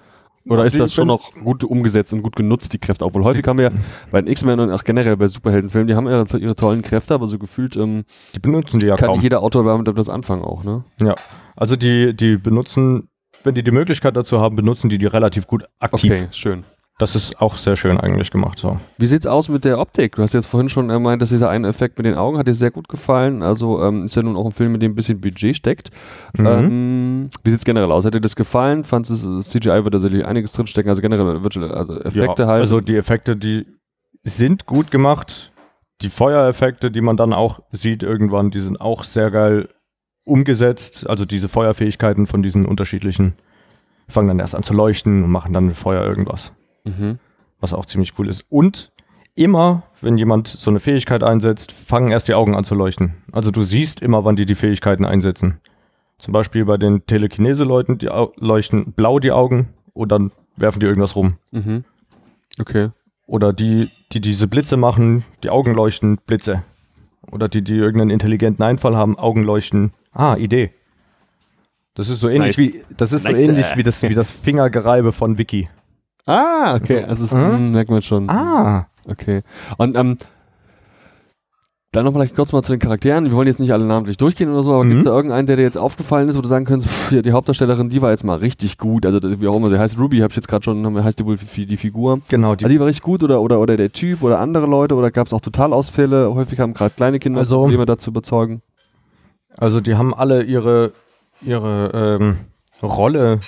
Oder 0.46 0.66
ist 0.66 0.78
das 0.78 0.92
schon 0.92 1.08
noch 1.08 1.32
gut 1.32 1.64
umgesetzt 1.64 2.12
und 2.12 2.22
gut 2.22 2.36
genutzt, 2.36 2.72
die 2.72 2.78
Kräfte? 2.78 3.04
Obwohl 3.04 3.24
häufig 3.24 3.46
haben 3.46 3.58
wir 3.58 3.70
ja 3.70 3.76
bei 4.10 4.20
den 4.20 4.30
X-Men 4.30 4.60
und 4.60 4.70
auch 4.70 4.84
generell 4.84 5.16
bei 5.16 5.26
Superheldenfilmen, 5.26 5.86
die 5.88 5.94
haben 5.94 6.06
ja 6.06 6.24
ihre 6.38 6.54
tollen 6.54 6.82
Kräfte, 6.82 7.14
aber 7.14 7.26
so 7.26 7.38
gefühlt 7.38 7.76
ähm, 7.76 8.04
Die 8.34 8.40
benutzen 8.40 8.78
die 8.80 8.86
ja 8.86 8.96
kann 8.96 9.08
kaum. 9.08 9.20
jeder 9.20 9.40
Autor 9.42 9.64
damit 9.64 9.88
etwas 9.88 10.08
anfangen 10.08 10.42
auch, 10.42 10.62
ne? 10.64 10.84
Ja, 11.00 11.14
also 11.56 11.76
die, 11.76 12.14
die 12.14 12.36
benutzen, 12.36 13.08
wenn 13.42 13.54
die 13.54 13.62
die 13.62 13.70
Möglichkeit 13.70 14.16
dazu 14.16 14.40
haben, 14.40 14.56
benutzen 14.56 14.90
die 14.90 14.98
die 14.98 15.06
relativ 15.06 15.46
gut 15.46 15.64
aktiv. 15.78 16.12
Okay, 16.12 16.28
schön. 16.32 16.64
Das 16.98 17.16
ist 17.16 17.40
auch 17.40 17.56
sehr 17.56 17.74
schön 17.74 17.98
eigentlich 17.98 18.30
gemacht. 18.30 18.58
So. 18.58 18.78
Wie 18.98 19.06
sieht's 19.06 19.26
aus 19.26 19.48
mit 19.48 19.64
der 19.64 19.80
Optik? 19.80 20.14
Du 20.14 20.22
hast 20.22 20.32
jetzt 20.32 20.46
vorhin 20.46 20.68
schon 20.68 20.88
gemeint, 20.88 21.20
dass 21.20 21.30
dieser 21.30 21.50
eine 21.50 21.66
Effekt 21.66 21.98
mit 21.98 22.06
den 22.06 22.14
Augen 22.14 22.38
hat 22.38 22.46
dir 22.46 22.54
sehr 22.54 22.70
gut 22.70 22.88
gefallen. 22.88 23.42
Also 23.42 23.82
ähm, 23.82 24.04
ist 24.04 24.14
ja 24.14 24.22
nun 24.22 24.36
auch 24.36 24.46
ein 24.46 24.52
Film, 24.52 24.72
mit 24.72 24.82
dem 24.82 24.92
ein 24.92 24.94
bisschen 24.94 25.20
Budget 25.20 25.56
steckt. 25.56 25.90
Mhm. 26.38 26.46
Ähm, 26.46 27.30
wie 27.42 27.50
sieht's 27.50 27.64
generell 27.64 27.90
aus? 27.90 28.04
Hat 28.04 28.14
dir 28.14 28.20
das 28.20 28.36
gefallen? 28.36 28.84
Fandest 28.84 29.24
du, 29.24 29.40
CGI 29.40 29.84
wird 29.84 29.92
tatsächlich 29.92 30.24
einiges 30.24 30.52
drinstecken, 30.52 30.88
also 30.88 31.02
generell 31.02 31.42
Virtual, 31.42 31.72
also 31.72 32.00
Effekte 32.00 32.44
ja, 32.44 32.48
halt. 32.48 32.60
Also 32.60 32.80
die 32.80 32.96
Effekte, 32.96 33.36
die 33.36 33.66
sind 34.22 34.66
gut 34.66 34.92
gemacht. 34.92 35.52
Die 36.00 36.10
Feuereffekte, 36.10 36.92
die 36.92 37.00
man 37.00 37.16
dann 37.16 37.32
auch 37.32 37.60
sieht 37.72 38.04
irgendwann, 38.04 38.50
die 38.50 38.60
sind 38.60 38.80
auch 38.80 39.02
sehr 39.02 39.32
geil 39.32 39.68
umgesetzt. 40.24 41.08
Also 41.08 41.24
diese 41.24 41.48
Feuerfähigkeiten 41.48 42.28
von 42.28 42.42
diesen 42.42 42.66
unterschiedlichen 42.66 43.34
fangen 44.08 44.28
dann 44.28 44.38
erst 44.38 44.54
an 44.54 44.62
zu 44.62 44.74
leuchten 44.74 45.24
und 45.24 45.30
machen 45.30 45.52
dann 45.52 45.66
mit 45.66 45.76
Feuer 45.76 46.04
irgendwas, 46.04 46.52
mhm. 46.84 47.18
was 47.60 47.72
auch 47.72 47.86
ziemlich 47.86 48.12
cool 48.18 48.28
ist. 48.28 48.44
Und 48.48 48.92
immer, 49.34 49.82
wenn 50.00 50.16
jemand 50.16 50.48
so 50.48 50.70
eine 50.70 50.80
Fähigkeit 50.80 51.22
einsetzt, 51.22 51.72
fangen 51.72 52.10
erst 52.10 52.28
die 52.28 52.34
Augen 52.34 52.54
an 52.54 52.64
zu 52.64 52.74
leuchten. 52.74 53.14
Also 53.32 53.50
du 53.50 53.62
siehst 53.62 54.00
immer, 54.00 54.24
wann 54.24 54.36
die 54.36 54.46
die 54.46 54.54
Fähigkeiten 54.54 55.04
einsetzen. 55.04 55.60
Zum 56.18 56.32
Beispiel 56.32 56.64
bei 56.64 56.76
den 56.76 57.06
Telekinese-Leuten, 57.06 57.98
die 57.98 58.08
leuchten 58.36 58.92
blau 58.92 59.18
die 59.18 59.32
Augen 59.32 59.68
und 59.92 60.10
dann 60.10 60.30
werfen 60.56 60.80
die 60.80 60.86
irgendwas 60.86 61.16
rum. 61.16 61.34
Mhm. 61.50 61.84
Okay. 62.58 62.90
Oder 63.26 63.52
die, 63.52 63.90
die 64.12 64.20
diese 64.20 64.46
Blitze 64.46 64.76
machen, 64.76 65.24
die 65.42 65.50
Augen 65.50 65.74
leuchten, 65.74 66.18
Blitze. 66.26 66.62
Oder 67.30 67.48
die, 67.48 67.62
die 67.62 67.74
irgendeinen 67.74 68.10
intelligenten 68.10 68.62
Einfall 68.62 68.96
haben, 68.96 69.18
Augen 69.18 69.42
leuchten. 69.42 69.92
Ah, 70.14 70.36
Idee. 70.36 70.72
Das 71.94 72.08
ist 72.08 72.20
so 72.20 72.28
ähnlich 72.28 72.58
Nice. 72.58 72.74
wie 72.74 72.94
das 72.96 73.12
ist 73.12 73.24
Nice. 73.24 73.36
so 73.36 73.42
ähnlich 73.42 73.76
wie 73.76 73.82
das 73.82 74.02
wie 74.02 74.14
das 74.14 74.32
Fingergereibe 74.42 75.12
von 75.12 75.38
Vicky. 75.38 75.68
Ah, 76.26 76.74
okay. 76.76 77.02
So. 77.02 77.08
Also, 77.08 77.36
Mhm. 77.36 77.42
mh, 77.52 77.58
merkt 77.70 77.90
man 77.90 78.02
schon. 78.02 78.28
Ah, 78.30 78.86
Okay. 79.06 79.42
Und 79.76 79.96
ähm, 79.96 80.16
dann 81.92 82.06
noch 82.06 82.12
vielleicht 82.12 82.34
kurz 82.34 82.52
mal 82.52 82.62
zu 82.62 82.72
den 82.72 82.80
Charakteren. 82.80 83.26
Wir 83.26 83.32
wollen 83.32 83.46
jetzt 83.46 83.60
nicht 83.60 83.70
alle 83.72 83.84
namentlich 83.84 84.16
durchgehen 84.16 84.50
oder 84.50 84.62
so, 84.64 84.72
aber 84.72 84.82
Mhm. 84.84 84.88
gibt 84.88 84.98
es 85.00 85.04
da 85.04 85.12
irgendeinen, 85.14 85.46
der 85.46 85.56
dir 85.56 85.62
jetzt 85.62 85.76
aufgefallen 85.78 86.28
ist, 86.28 86.36
wo 86.36 86.40
du 86.40 86.48
sagen 86.48 86.64
könntest, 86.64 86.90
pff, 86.92 87.22
die 87.22 87.30
Hauptdarstellerin, 87.32 87.88
die 87.90 88.02
war 88.02 88.10
jetzt 88.10 88.24
mal 88.24 88.38
richtig 88.38 88.78
gut. 88.78 89.06
Also 89.06 89.20
wie 89.40 89.46
auch 89.46 89.54
immer, 89.56 89.68
sie 89.70 89.78
heißt 89.78 89.98
Ruby, 90.00 90.18
habe 90.18 90.30
ich 90.32 90.36
jetzt 90.36 90.48
gerade 90.48 90.64
schon, 90.64 91.04
heißt 91.04 91.18
die 91.20 91.24
wohl 91.26 91.36
die, 91.36 91.66
die 91.66 91.76
Figur. 91.76 92.20
genau, 92.28 92.54
die 92.56 92.64
also 92.64 92.72
die 92.74 92.80
war 92.80 92.86
richtig 92.88 93.02
gut 93.04 93.22
oder, 93.22 93.40
oder, 93.42 93.60
oder 93.60 93.76
der 93.76 93.92
Typ 93.92 94.22
oder 94.22 94.40
andere 94.40 94.66
Leute 94.66 94.96
oder 94.96 95.10
gab 95.12 95.26
es 95.28 95.32
auch 95.32 95.40
Totalausfälle? 95.42 96.34
Häufig 96.34 96.58
haben 96.58 96.74
gerade 96.74 96.94
kleine 96.96 97.18
Kinder 97.20 97.40
Also- 97.40 97.58
Probleme 97.60 97.84
dazu 97.86 98.10
überzeugen. 98.10 98.62
Also 99.58 99.80
die 99.80 99.94
haben 99.94 100.12
alle 100.14 100.42
ihre, 100.42 100.92
ihre 101.42 102.18
ähm, 102.20 102.36
Rolle 102.82 103.38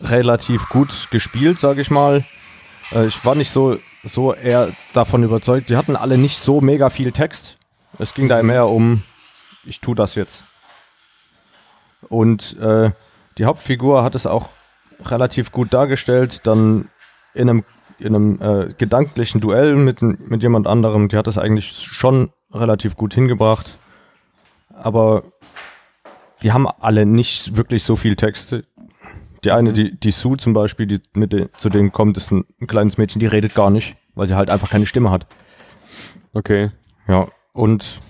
relativ 0.00 0.68
gut 0.68 1.08
gespielt, 1.10 1.58
sage 1.58 1.80
ich 1.80 1.90
mal. 1.90 2.24
Äh, 2.92 3.06
ich 3.06 3.24
war 3.24 3.34
nicht 3.34 3.50
so, 3.50 3.76
so 4.02 4.34
eher 4.34 4.68
davon 4.92 5.22
überzeugt. 5.22 5.68
Die 5.68 5.76
hatten 5.76 5.96
alle 5.96 6.18
nicht 6.18 6.38
so 6.38 6.60
mega 6.60 6.90
viel 6.90 7.12
Text. 7.12 7.58
Es 7.98 8.14
ging 8.14 8.28
da 8.28 8.42
mehr 8.42 8.68
um, 8.68 9.02
ich 9.64 9.80
tu 9.80 9.94
das 9.94 10.14
jetzt. 10.14 10.42
Und 12.08 12.56
äh, 12.58 12.92
die 13.38 13.44
Hauptfigur 13.44 14.02
hat 14.02 14.14
es 14.14 14.26
auch 14.26 14.50
relativ 15.04 15.52
gut 15.52 15.72
dargestellt. 15.72 16.42
Dann 16.44 16.88
in 17.34 17.50
einem, 17.50 17.64
in 17.98 18.14
einem 18.14 18.40
äh, 18.40 18.74
gedanklichen 18.76 19.40
Duell 19.40 19.74
mit, 19.74 20.02
mit 20.02 20.42
jemand 20.42 20.66
anderem, 20.66 21.08
die 21.08 21.16
hat 21.16 21.26
es 21.26 21.38
eigentlich 21.38 21.72
schon 21.72 22.30
relativ 22.52 22.96
gut 22.96 23.14
hingebracht. 23.14 23.66
Aber 24.74 25.24
die 26.42 26.52
haben 26.52 26.68
alle 26.68 27.04
nicht 27.04 27.56
wirklich 27.56 27.82
so 27.82 27.96
viel 27.96 28.14
Text. 28.14 28.54
Die 29.44 29.50
eine, 29.52 29.70
Mhm. 29.70 29.74
die, 29.74 30.00
die 30.00 30.10
Sue 30.10 30.36
zum 30.36 30.52
Beispiel, 30.52 30.86
die 30.86 31.00
mit 31.14 31.32
den, 31.32 31.52
zu 31.52 31.68
denen 31.68 31.92
kommt, 31.92 32.16
ist 32.16 32.30
ein, 32.32 32.44
ein 32.60 32.66
kleines 32.66 32.98
Mädchen, 32.98 33.20
die 33.20 33.26
redet 33.26 33.54
gar 33.54 33.70
nicht, 33.70 33.94
weil 34.14 34.26
sie 34.26 34.34
halt 34.34 34.50
einfach 34.50 34.70
keine 34.70 34.86
Stimme 34.86 35.10
hat. 35.10 35.26
Okay. 36.32 36.70
Ja, 37.06 37.26
und 37.52 38.00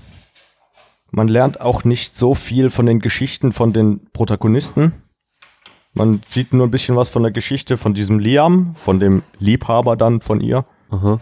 man 1.10 1.28
lernt 1.28 1.60
auch 1.60 1.84
nicht 1.84 2.16
so 2.16 2.34
viel 2.34 2.70
von 2.70 2.86
den 2.86 3.00
Geschichten 3.00 3.52
von 3.52 3.72
den 3.72 4.06
Protagonisten. 4.12 4.92
Man 5.94 6.20
sieht 6.24 6.52
nur 6.52 6.66
ein 6.66 6.70
bisschen 6.70 6.96
was 6.96 7.08
von 7.08 7.22
der 7.22 7.32
Geschichte 7.32 7.76
von 7.76 7.94
diesem 7.94 8.18
Liam, 8.18 8.74
von 8.76 9.00
dem 9.00 9.22
Liebhaber 9.38 9.96
dann 9.96 10.20
von 10.20 10.40
ihr. 10.40 10.64
Aha. 10.90 11.20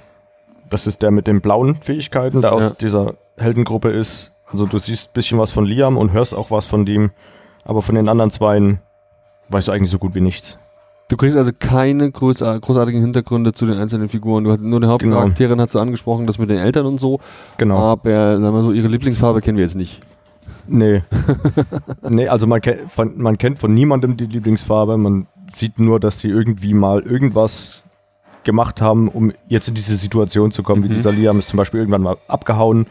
Das 0.70 0.86
ist 0.86 1.02
der 1.02 1.10
mit 1.12 1.26
den 1.26 1.40
blauen 1.40 1.76
Fähigkeiten, 1.76 2.40
der 2.40 2.52
aus 2.52 2.62
Ja. 2.62 2.70
dieser 2.80 3.14
Heldengruppe 3.36 3.90
ist. 3.90 4.32
Also 4.48 4.66
du 4.66 4.78
siehst 4.78 5.10
ein 5.10 5.12
bisschen 5.14 5.38
was 5.38 5.50
von 5.52 5.64
Liam 5.64 5.96
und 5.96 6.12
hörst 6.12 6.34
auch 6.34 6.50
was 6.50 6.64
von 6.64 6.84
dem, 6.84 7.10
aber 7.64 7.82
von 7.82 7.94
den 7.94 8.08
anderen 8.08 8.30
zweien 8.30 8.80
weißt 9.48 9.68
du 9.68 9.72
eigentlich 9.72 9.90
so 9.90 9.98
gut 9.98 10.14
wie 10.14 10.20
nichts. 10.20 10.59
Du 11.09 11.16
kriegst 11.16 11.37
also 11.37 11.52
keine 11.56 12.09
großar- 12.09 12.59
großartigen 12.59 13.00
Hintergründe 13.00 13.52
zu 13.52 13.64
den 13.66 13.78
einzelnen 13.78 14.09
Figuren. 14.09 14.42
Du 14.44 14.50
hast 14.50 14.61
nur 14.61 14.80
die 14.80 14.88
Hauptcharakterin 14.88 15.61
hast 15.61 15.74
du 15.74 15.78
angesprochen, 15.78 16.26
das 16.26 16.38
mit 16.38 16.50
den 16.50 16.59
Eltern 16.59 16.85
und 16.87 16.98
so. 16.98 17.20
Genau. 17.59 17.76
Aber 17.76 18.40
sagen 18.40 18.54
wir 18.54 18.62
so, 18.62 18.72
ihre 18.72 18.88
Lieblingsfarbe 18.88 19.40
kennen 19.40 19.56
wir 19.56 19.64
jetzt 19.64 19.76
nicht. 19.76 20.00
Nee. 20.66 21.02
nee, 22.09 22.26
also 22.26 22.48
man, 22.48 22.61
kennt 22.61 22.90
von, 22.90 23.20
man 23.22 23.38
kennt 23.38 23.61
von 23.61 23.72
niemandem 23.72 24.16
die 24.16 24.26
Lieblingsfarbe. 24.26 24.96
Man 24.96 25.28
sieht 25.52 25.78
nur, 25.78 26.00
dass 26.00 26.18
sie 26.18 26.28
irgendwie 26.28 26.74
mal 26.74 27.02
irgendwas 27.02 27.82
gemacht 28.42 28.82
haben, 28.82 29.06
um 29.06 29.32
jetzt 29.48 29.68
in 29.68 29.74
diese 29.74 29.94
Situation 29.94 30.50
zu 30.50 30.64
kommen. 30.64 30.82
Wie 30.82 30.88
Mhm. 30.88 30.94
dieser 30.94 31.12
Liam 31.12 31.38
ist 31.38 31.48
zum 31.50 31.56
Beispiel 31.56 31.78
irgendwann 31.80 32.02
mal 32.02 32.16
abgehauen. 32.26 32.87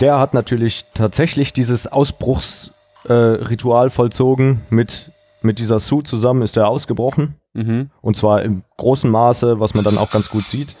Der 0.00 0.18
hat 0.18 0.34
natürlich 0.34 0.86
tatsächlich 0.94 1.52
dieses 1.52 1.86
Ausbruchsritual 1.86 3.86
äh, 3.86 3.90
vollzogen. 3.90 4.62
Mit, 4.70 5.09
mit 5.42 5.58
dieser 5.58 5.80
Sue 5.80 6.02
zusammen 6.02 6.42
ist 6.42 6.56
er 6.56 6.68
ausgebrochen. 6.68 7.36
Mhm. 7.52 7.90
Und 8.00 8.16
zwar 8.16 8.42
im 8.42 8.62
großen 8.76 9.10
Maße, 9.10 9.60
was 9.60 9.74
man 9.74 9.84
dann 9.84 9.98
auch 9.98 10.10
ganz 10.10 10.28
gut 10.30 10.44
sieht. 10.44 10.76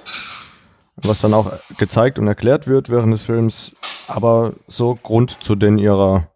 Was 0.96 1.20
dann 1.20 1.34
auch 1.34 1.52
gezeigt 1.78 2.18
und 2.18 2.26
erklärt 2.26 2.68
wird 2.68 2.90
während 2.90 3.12
des 3.12 3.22
Films. 3.22 3.74
Aber 4.08 4.52
so 4.66 4.98
Grund 5.02 5.42
zu 5.42 5.54
den 5.54 5.78
ihrer, 5.78 6.28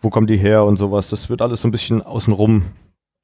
wo 0.00 0.10
kommen 0.10 0.26
die 0.26 0.36
her 0.36 0.64
und 0.64 0.76
sowas, 0.76 1.08
das 1.08 1.28
wird 1.28 1.42
alles 1.42 1.60
so 1.60 1.68
ein 1.68 1.70
bisschen 1.70 2.02
außenrum, 2.02 2.64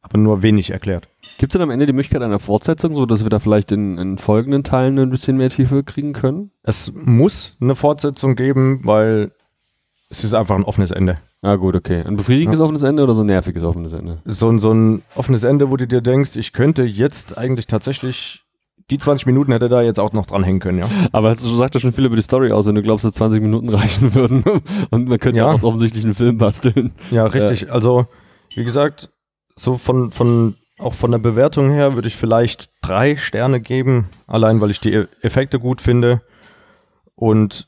aber 0.03 0.19
nur 0.19 0.43
wenig 0.43 0.71
erklärt. 0.71 1.09
Gibt 1.39 1.53
es 1.53 1.59
dann 1.59 1.63
am 1.63 1.71
Ende 1.71 1.87
die 1.87 1.93
Möglichkeit 1.93 2.23
einer 2.23 2.39
Fortsetzung, 2.39 2.95
so 2.95 3.07
dass 3.07 3.25
wir 3.25 3.31
da 3.31 3.39
vielleicht 3.39 3.73
in, 3.73 3.99
in 3.99 4.19
folgenden 4.19 4.63
Teilen 4.63 4.99
ein 4.99 5.11
bisschen 5.11 5.37
mehr 5.37 5.49
Tiefe 5.49 5.83
kriegen 5.83 6.13
können? 6.13 6.53
Es 6.63 6.93
muss 6.95 7.57
eine 7.61 7.75
Fortsetzung 7.75 8.37
geben, 8.37 8.81
weil 8.85 9.33
es 10.11 10.25
ist 10.25 10.35
einfach 10.35 10.57
ein 10.57 10.65
offenes 10.65 10.91
Ende. 10.91 11.17
Ah, 11.43 11.55
gut, 11.57 11.77
okay. 11.77 12.03
Ein 12.05 12.17
befriedigendes 12.17 12.61
offenes 12.61 12.83
Ende 12.83 13.05
oder 13.05 13.15
so 13.15 13.21
ein 13.21 13.27
nerviges 13.27 13.63
offenes 13.63 13.93
Ende? 13.93 14.19
So, 14.25 14.49
ein- 14.51 14.59
so 14.59 14.73
ein 14.73 15.03
offenes 15.15 15.45
Ende, 15.45 15.71
wo 15.71 15.77
du 15.77 15.87
dir 15.87 16.01
denkst, 16.01 16.35
ich 16.37 16.53
könnte 16.53 16.83
jetzt 16.83 17.39
eigentlich 17.39 17.69
tatsächlich, 17.69 18.43
die 18.91 18.99
20 18.99 19.27
Minuten 19.27 19.53
hätte 19.53 19.69
da 19.69 19.81
jetzt 19.83 20.01
auch 20.01 20.13
noch 20.13 20.27
dranhängen 20.27 20.61
können, 20.61 20.79
ja. 20.81 20.89
Aber 21.13 21.33
du 21.35 21.57
sagst 21.57 21.75
ja 21.75 21.81
schon 21.81 21.93
viel 21.93 22.07
über 22.07 22.17
die 22.17 22.23
Story 22.23 22.51
aus, 22.51 22.67
wenn 22.67 22.75
du 22.75 22.83
glaubst, 22.83 23.05
dass 23.05 23.13
20 23.15 23.41
Minuten 23.41 23.69
reichen 23.75 24.15
würden. 24.17 24.43
Und 24.91 25.09
man 25.09 25.19
könnte 25.21 25.39
Ja. 25.39 25.53
auch 25.53 25.63
offensichtlich 25.63 26.05
einen 26.05 26.15
Film 26.15 26.39
basteln. 26.39 26.93
Ja, 27.13 27.27
richtig. 27.27 27.71
Also, 27.71 28.05
wie 28.57 28.65
gesagt, 28.65 29.11
so 29.55 29.77
von, 29.77 30.11
von, 30.11 30.57
auch 30.81 30.95
von 30.95 31.13
der 31.13 31.19
Bewertung 31.19 31.71
her 31.71 31.95
würde 31.95 32.09
ich 32.09 32.17
vielleicht 32.17 32.71
drei 32.83 33.15
Sterne 33.17 33.61
geben, 33.61 34.09
allein 34.27 34.61
weil 34.61 34.71
ich 34.73 34.81
die 34.81 34.93
E- 34.93 35.07
Effekte 35.23 35.61
gut 35.61 35.81
finde 35.81 36.21
und 37.15 37.68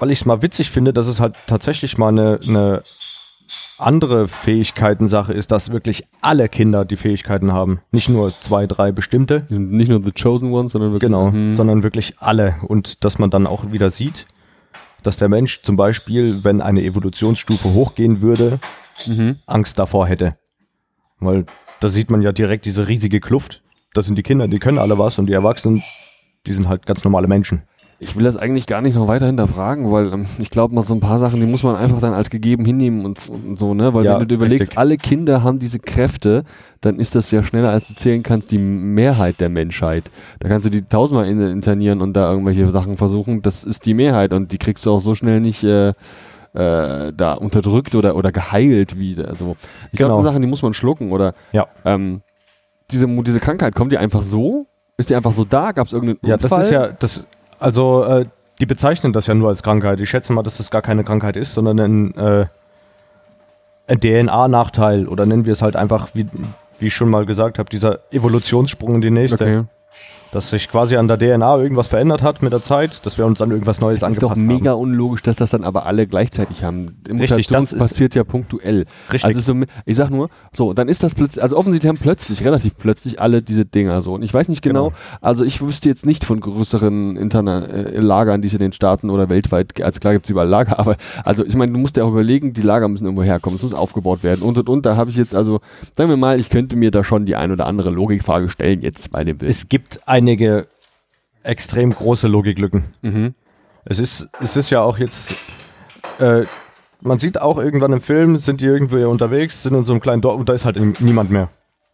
weil 0.00 0.10
ich 0.10 0.20
es 0.20 0.26
mal 0.26 0.42
witzig 0.42 0.70
finde, 0.70 0.92
dass 0.92 1.06
es 1.06 1.20
halt 1.20 1.36
tatsächlich 1.46 1.96
mal 1.98 2.08
eine, 2.08 2.40
eine 2.46 2.82
andere 3.78 4.28
Fähigkeiten-Sache 4.28 5.32
ist, 5.32 5.50
dass 5.52 5.70
wirklich 5.72 6.04
alle 6.20 6.48
Kinder 6.48 6.84
die 6.84 6.96
Fähigkeiten 6.96 7.52
haben. 7.52 7.80
Nicht 7.92 8.08
nur 8.08 8.32
zwei, 8.40 8.66
drei 8.66 8.92
bestimmte, 8.92 9.38
Nicht 9.48 9.88
nur 9.88 10.02
The 10.04 10.12
Chosen 10.12 10.52
Ones, 10.52 10.72
sondern 10.72 10.92
wirklich. 10.92 11.08
Genau, 11.10 11.32
Hm. 11.32 11.56
sondern 11.56 11.82
wirklich 11.82 12.14
alle. 12.18 12.56
Und 12.66 13.04
dass 13.04 13.18
man 13.18 13.30
dann 13.30 13.46
auch 13.46 13.70
wieder 13.72 13.90
sieht, 13.90 14.26
dass 15.02 15.16
der 15.16 15.28
Mensch 15.28 15.62
zum 15.62 15.76
Beispiel, 15.76 16.44
wenn 16.44 16.60
eine 16.60 16.82
Evolutionsstufe 16.82 17.72
hochgehen 17.72 18.20
würde, 18.22 18.58
Mhm. 19.06 19.36
Angst 19.46 19.78
davor 19.78 20.06
hätte. 20.06 20.36
Weil 21.20 21.46
da 21.80 21.88
sieht 21.88 22.10
man 22.10 22.20
ja 22.20 22.32
direkt 22.32 22.66
diese 22.66 22.86
riesige 22.86 23.18
Kluft. 23.18 23.62
Das 23.94 24.04
sind 24.04 24.16
die 24.16 24.22
Kinder, 24.22 24.46
die 24.46 24.58
können 24.58 24.78
alle 24.78 24.98
was 24.98 25.18
und 25.18 25.24
die 25.26 25.32
Erwachsenen, 25.32 25.82
die 26.46 26.52
sind 26.52 26.68
halt 26.68 26.84
ganz 26.84 27.02
normale 27.02 27.26
Menschen. 27.26 27.62
Ich 28.02 28.16
will 28.16 28.24
das 28.24 28.36
eigentlich 28.38 28.66
gar 28.66 28.80
nicht 28.80 28.94
noch 28.96 29.08
weiter 29.08 29.26
hinterfragen, 29.26 29.92
weil 29.92 30.10
ähm, 30.12 30.26
ich 30.38 30.48
glaube, 30.48 30.74
mal 30.74 30.80
so 30.82 30.94
ein 30.94 31.00
paar 31.00 31.18
Sachen, 31.18 31.38
die 31.38 31.44
muss 31.46 31.62
man 31.62 31.76
einfach 31.76 32.00
dann 32.00 32.14
als 32.14 32.30
gegeben 32.30 32.64
hinnehmen 32.64 33.04
und, 33.04 33.18
und 33.28 33.58
so, 33.58 33.74
ne? 33.74 33.92
Weil 33.92 34.06
Ja, 34.06 34.14
wenn 34.14 34.20
du 34.20 34.26
dir 34.26 34.34
überlegst, 34.36 34.62
richtig. 34.68 34.78
alle 34.78 34.96
Kinder 34.96 35.42
haben 35.44 35.58
diese 35.58 35.78
Kräfte, 35.80 36.44
dann 36.80 36.98
ist 36.98 37.14
das 37.14 37.30
ja 37.30 37.42
schneller, 37.42 37.68
als 37.70 37.88
du 37.88 37.94
zählen 37.94 38.22
kannst, 38.22 38.52
die 38.52 38.58
Mehrheit 38.58 39.38
der 39.38 39.50
Menschheit. 39.50 40.10
Da 40.38 40.48
kannst 40.48 40.64
du 40.64 40.70
die 40.70 40.80
tausendmal 40.82 41.28
in, 41.28 41.40
internieren 41.42 42.00
und 42.00 42.14
da 42.14 42.30
irgendwelche 42.30 42.70
Sachen 42.70 42.96
versuchen. 42.96 43.42
Das 43.42 43.64
ist 43.64 43.84
die 43.84 43.92
Mehrheit 43.92 44.32
und 44.32 44.50
die 44.52 44.58
kriegst 44.58 44.86
du 44.86 44.92
auch 44.92 45.00
so 45.00 45.14
schnell 45.14 45.40
nicht 45.40 45.62
äh, 45.62 45.88
äh, 46.54 47.12
da 47.14 47.34
unterdrückt 47.34 47.94
oder, 47.94 48.16
oder 48.16 48.32
geheilt 48.32 48.98
wieder. 48.98 49.28
Also 49.28 49.56
ich 49.92 49.98
glaube, 49.98 50.14
Genau. 50.14 50.22
Sachen, 50.22 50.40
die 50.40 50.48
muss 50.48 50.62
man 50.62 50.72
schlucken 50.72 51.12
oder 51.12 51.34
Ja. 51.52 51.66
ähm, 51.84 52.22
diese, 52.90 53.06
diese 53.06 53.40
Krankheit, 53.40 53.74
kommt 53.74 53.92
die 53.92 53.98
einfach 53.98 54.22
so? 54.22 54.66
Ist 54.96 55.10
die 55.10 55.14
einfach 55.14 55.32
so 55.32 55.44
da? 55.44 55.72
Gab 55.72 55.86
es 55.86 55.92
irgendeinen 55.92 56.26
Ja, 56.28 56.36
Unfall? 56.36 56.48
das 56.58 56.64
ist 56.66 56.72
ja, 56.72 56.88
das, 56.88 57.26
also, 57.60 58.04
äh, 58.04 58.26
die 58.60 58.66
bezeichnen 58.66 59.12
das 59.12 59.26
ja 59.26 59.34
nur 59.34 59.48
als 59.48 59.62
Krankheit. 59.62 60.00
Ich 60.00 60.10
schätze 60.10 60.32
mal, 60.32 60.42
dass 60.42 60.58
das 60.58 60.70
gar 60.70 60.82
keine 60.82 61.04
Krankheit 61.04 61.36
ist, 61.36 61.54
sondern 61.54 61.78
ein, 61.80 62.16
äh, 62.16 62.46
ein 63.86 64.00
DNA-Nachteil 64.00 65.08
oder 65.08 65.26
nennen 65.26 65.46
wir 65.46 65.52
es 65.52 65.62
halt 65.62 65.76
einfach, 65.76 66.08
wie, 66.14 66.26
wie 66.78 66.86
ich 66.88 66.94
schon 66.94 67.08
mal 67.08 67.26
gesagt 67.26 67.58
habe, 67.58 67.70
dieser 67.70 68.00
Evolutionssprung 68.12 68.96
in 68.96 69.00
die 69.00 69.10
nächste. 69.10 69.44
Okay. 69.44 69.64
Dass 70.32 70.50
sich 70.50 70.68
quasi 70.68 70.96
an 70.96 71.08
der 71.08 71.18
DNA 71.18 71.58
irgendwas 71.58 71.88
verändert 71.88 72.22
hat 72.22 72.40
mit 72.42 72.52
der 72.52 72.62
Zeit, 72.62 73.04
dass 73.04 73.18
wir 73.18 73.26
uns 73.26 73.40
an 73.42 73.50
irgendwas 73.50 73.80
Neues 73.80 73.98
Das 74.00 74.12
ist 74.12 74.22
doch 74.22 74.30
angepasst 74.30 74.46
mega 74.58 74.70
haben. 74.72 74.80
unlogisch, 74.80 75.22
dass 75.22 75.36
das 75.36 75.50
dann 75.50 75.64
aber 75.64 75.86
alle 75.86 76.06
gleichzeitig 76.06 76.62
haben. 76.62 76.96
Richtig, 77.08 77.48
das 77.48 77.72
ist- 77.72 77.78
passiert 77.80 78.14
ja 78.14 78.22
punktuell. 78.22 78.84
Richtig. 79.12 79.24
Also 79.24 79.40
so, 79.40 79.60
ich 79.86 79.96
sag 79.96 80.10
nur, 80.10 80.28
so, 80.52 80.72
dann 80.72 80.88
ist 80.88 81.02
das 81.02 81.14
plötzlich, 81.16 81.42
also 81.42 81.56
offensichtlich 81.56 81.88
haben 81.88 81.98
plötzlich, 81.98 82.44
relativ 82.44 82.76
plötzlich 82.78 83.20
alle 83.20 83.42
diese 83.42 83.64
Dinger 83.64 84.02
so. 84.02 84.14
Und 84.14 84.22
ich 84.22 84.32
weiß 84.32 84.48
nicht 84.48 84.62
genau, 84.62 84.90
Genau. 84.90 84.96
also 85.20 85.44
ich 85.44 85.60
wüsste 85.60 85.88
jetzt 85.88 86.06
nicht 86.06 86.24
von 86.24 86.40
größeren 86.40 87.16
Interna 87.16 87.64
äh, 87.66 87.98
Lagern, 87.98 88.40
die 88.40 88.46
es 88.48 88.54
in 88.54 88.60
den 88.60 88.72
Staaten 88.72 89.10
oder 89.10 89.28
weltweit, 89.30 89.82
also 89.82 89.98
klar 89.98 90.12
gibt 90.12 90.26
es 90.26 90.30
überall 90.30 90.48
Lager, 90.48 90.78
aber 90.78 90.96
also 91.24 91.44
ich 91.44 91.56
meine, 91.56 91.72
du 91.72 91.78
musst 91.78 91.96
ja 91.96 92.04
auch 92.04 92.10
überlegen, 92.10 92.52
die 92.52 92.62
Lager 92.62 92.86
müssen 92.88 93.04
irgendwo 93.04 93.24
herkommen, 93.24 93.56
es 93.56 93.62
muss 93.64 93.74
aufgebaut 93.74 94.22
werden 94.22 94.42
und 94.42 94.56
und 94.58 94.68
und. 94.68 94.86
Da 94.86 94.94
habe 94.96 95.10
ich 95.10 95.16
jetzt 95.16 95.34
also, 95.34 95.60
sagen 95.96 96.08
wir 96.08 96.16
mal, 96.16 96.38
ich 96.38 96.50
könnte 96.50 96.76
mir 96.76 96.90
da 96.92 97.02
schon 97.02 97.26
die 97.26 97.34
ein 97.34 97.50
oder 97.50 97.66
andere 97.66 97.90
Logikfrage 97.90 98.48
stellen 98.48 98.80
jetzt 98.82 99.10
bei 99.10 99.24
dem 99.24 99.38
Bild. 99.38 99.50
Es 99.50 99.68
gibt 99.68 100.00
einige 100.20 100.66
extrem 101.42 101.90
große 101.90 102.28
Logiklücken. 102.28 102.94
Mhm. 103.00 103.34
Es 103.86 103.98
ist, 103.98 104.28
es 104.42 104.56
ist 104.56 104.68
ja 104.70 104.82
auch 104.82 104.98
jetzt, 104.98 105.34
äh, 106.18 106.44
man 107.00 107.18
sieht 107.18 107.40
auch 107.40 107.56
irgendwann 107.56 107.92
im 107.94 108.02
Film, 108.02 108.36
sind 108.36 108.60
die 108.60 108.66
irgendwo 108.66 108.98
hier 108.98 109.08
unterwegs, 109.08 109.62
sind 109.62 109.74
in 109.74 109.84
so 109.84 109.92
einem 109.92 110.02
kleinen 110.02 110.20
Dorf 110.20 110.38
und 110.38 110.48
da 110.48 110.52
ist 110.52 110.66
halt 110.66 110.78
niemand 111.00 111.30
mehr. 111.30 111.48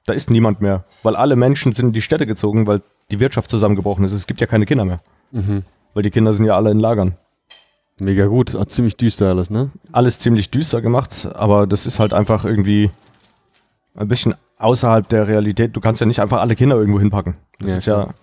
Da 0.05 0.13
ist 0.13 0.31
niemand 0.31 0.61
mehr, 0.61 0.85
weil 1.05 1.15
alle 1.17 1.37
Menschen 1.37 1.73
sind 1.73 1.87
in 1.87 1.93
die 1.93 2.03
Städte 2.03 2.27
gezogen, 2.27 2.67
weil 2.67 2.83
die 3.11 3.21
Wirtschaft 3.21 3.49
zusammengebrochen 3.51 4.05
ist. 4.05 4.13
Es 4.13 4.27
gibt 4.27 4.41
ja 4.41 4.47
keine 4.49 4.67
Kinder 4.67 4.85
mehr, 4.85 5.01
Mhm. 5.31 5.63
weil 5.95 6.03
die 6.03 6.11
Kinder 6.11 6.33
sind 6.33 6.45
ja 6.45 6.57
alle 6.57 6.71
in 6.73 6.81
Lagern. 6.81 7.17
Mega 7.99 8.27
gut, 8.27 8.55
Auch 8.57 8.67
ziemlich 8.67 8.97
düster 8.97 9.29
alles, 9.31 9.49
ne? 9.49 9.71
Alles 9.93 10.19
ziemlich 10.19 10.51
düster 10.51 10.83
gemacht, 10.83 11.29
aber 11.35 11.67
das 11.69 11.87
ist 11.87 11.99
halt 12.01 12.13
einfach 12.13 12.45
irgendwie 12.45 12.91
ein 13.95 14.09
bisschen 14.09 14.35
außerhalb 14.59 15.09
der 15.09 15.29
Realität. 15.29 15.77
Du 15.77 15.81
kannst 15.81 16.01
ja 16.01 16.07
nicht 16.07 16.21
einfach 16.21 16.41
alle 16.41 16.57
Kinder 16.57 16.77
irgendwo 16.77 16.99
hinpacken. 17.01 17.37
Das 17.59 17.69
Ja, 17.69 17.77
ist 17.77 17.87
ja. 17.87 18.15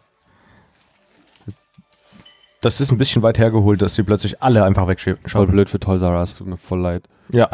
Das 2.62 2.80
ist 2.80 2.92
ein 2.92 2.98
bisschen 2.98 3.22
weit 3.24 3.38
hergeholt, 3.38 3.82
dass 3.82 3.96
sie 3.96 4.04
plötzlich 4.04 4.42
alle 4.42 4.64
einfach 4.64 4.84
Voll 4.84 4.92
wegschaffen. 4.92 5.48
blöd 5.52 5.70
für 5.70 5.80
Toys 5.80 6.02
R 6.02 6.18
Us, 6.18 6.36
tut 6.36 6.48
mir 6.48 6.58
voll 6.58 6.80
leid. 6.80 7.04
Ja, 7.32 7.50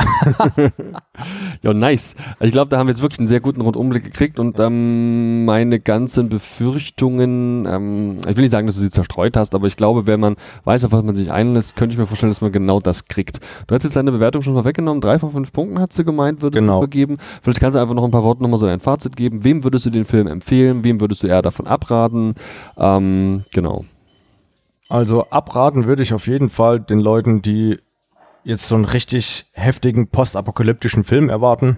Ja, 1.61 1.73
nice. 1.73 2.15
Ich 2.39 2.51
glaube, 2.51 2.69
da 2.69 2.77
haben 2.77 2.87
wir 2.87 2.93
jetzt 2.93 3.01
wirklich 3.01 3.19
einen 3.19 3.27
sehr 3.27 3.39
guten 3.39 3.61
Rundumblick 3.61 4.03
gekriegt 4.03 4.39
und 4.39 4.59
ähm, 4.59 5.45
meine 5.45 5.79
ganzen 5.79 6.29
Befürchtungen, 6.29 7.65
ähm, 7.65 8.17
ich 8.27 8.35
will 8.35 8.43
nicht 8.43 8.51
sagen, 8.51 8.67
dass 8.67 8.75
du 8.75 8.81
sie 8.81 8.89
zerstreut 8.89 9.37
hast, 9.37 9.53
aber 9.55 9.67
ich 9.67 9.75
glaube, 9.77 10.07
wenn 10.07 10.19
man 10.19 10.35
weiß, 10.63 10.85
auf 10.85 10.91
was 10.91 11.03
man 11.03 11.15
sich 11.15 11.31
einlässt, 11.31 11.75
könnte 11.75 11.93
ich 11.93 11.99
mir 11.99 12.07
vorstellen, 12.07 12.31
dass 12.31 12.41
man 12.41 12.51
genau 12.51 12.79
das 12.79 13.05
kriegt. 13.05 13.39
Du 13.67 13.75
hast 13.75 13.83
jetzt 13.83 13.95
deine 13.95 14.11
Bewertung 14.11 14.41
schon 14.41 14.53
mal 14.53 14.63
weggenommen, 14.65 15.01
drei 15.01 15.19
von 15.19 15.31
fünf 15.31 15.51
Punkten 15.51 15.79
hat 15.79 15.93
sie 15.93 16.03
gemeint, 16.03 16.41
würdest 16.41 16.59
Genau. 16.59 16.75
du 16.75 16.79
vergeben. 16.81 17.17
Vielleicht 17.41 17.59
kannst 17.59 17.75
du 17.75 17.79
einfach 17.81 17.95
noch 17.95 18.03
ein 18.05 18.11
paar 18.11 18.23
Worte 18.23 18.41
nochmal 18.41 18.59
so 18.59 18.65
dein 18.65 18.79
Fazit 18.79 19.15
geben. 19.15 19.43
Wem 19.43 19.63
würdest 19.63 19.85
du 19.85 19.89
den 19.89 20.05
Film 20.05 20.27
empfehlen? 20.27 20.83
Wem 20.83 20.99
würdest 21.01 21.23
du 21.23 21.27
eher 21.27 21.41
davon 21.41 21.67
abraten? 21.67 22.35
Ähm, 22.77 23.43
genau. 23.53 23.85
also 24.89 25.27
abraten 25.29 25.85
würde 25.85 26.03
ich 26.03 26.13
auf 26.13 26.27
jeden 26.27 26.49
Fall 26.49 26.79
den 26.79 26.99
Leuten, 26.99 27.41
die 27.41 27.77
jetzt 28.43 28.67
so 28.67 28.75
einen 28.75 28.85
richtig 28.85 29.47
heftigen 29.51 30.07
postapokalyptischen 30.07 31.03
Film 31.03 31.29
erwarten. 31.29 31.77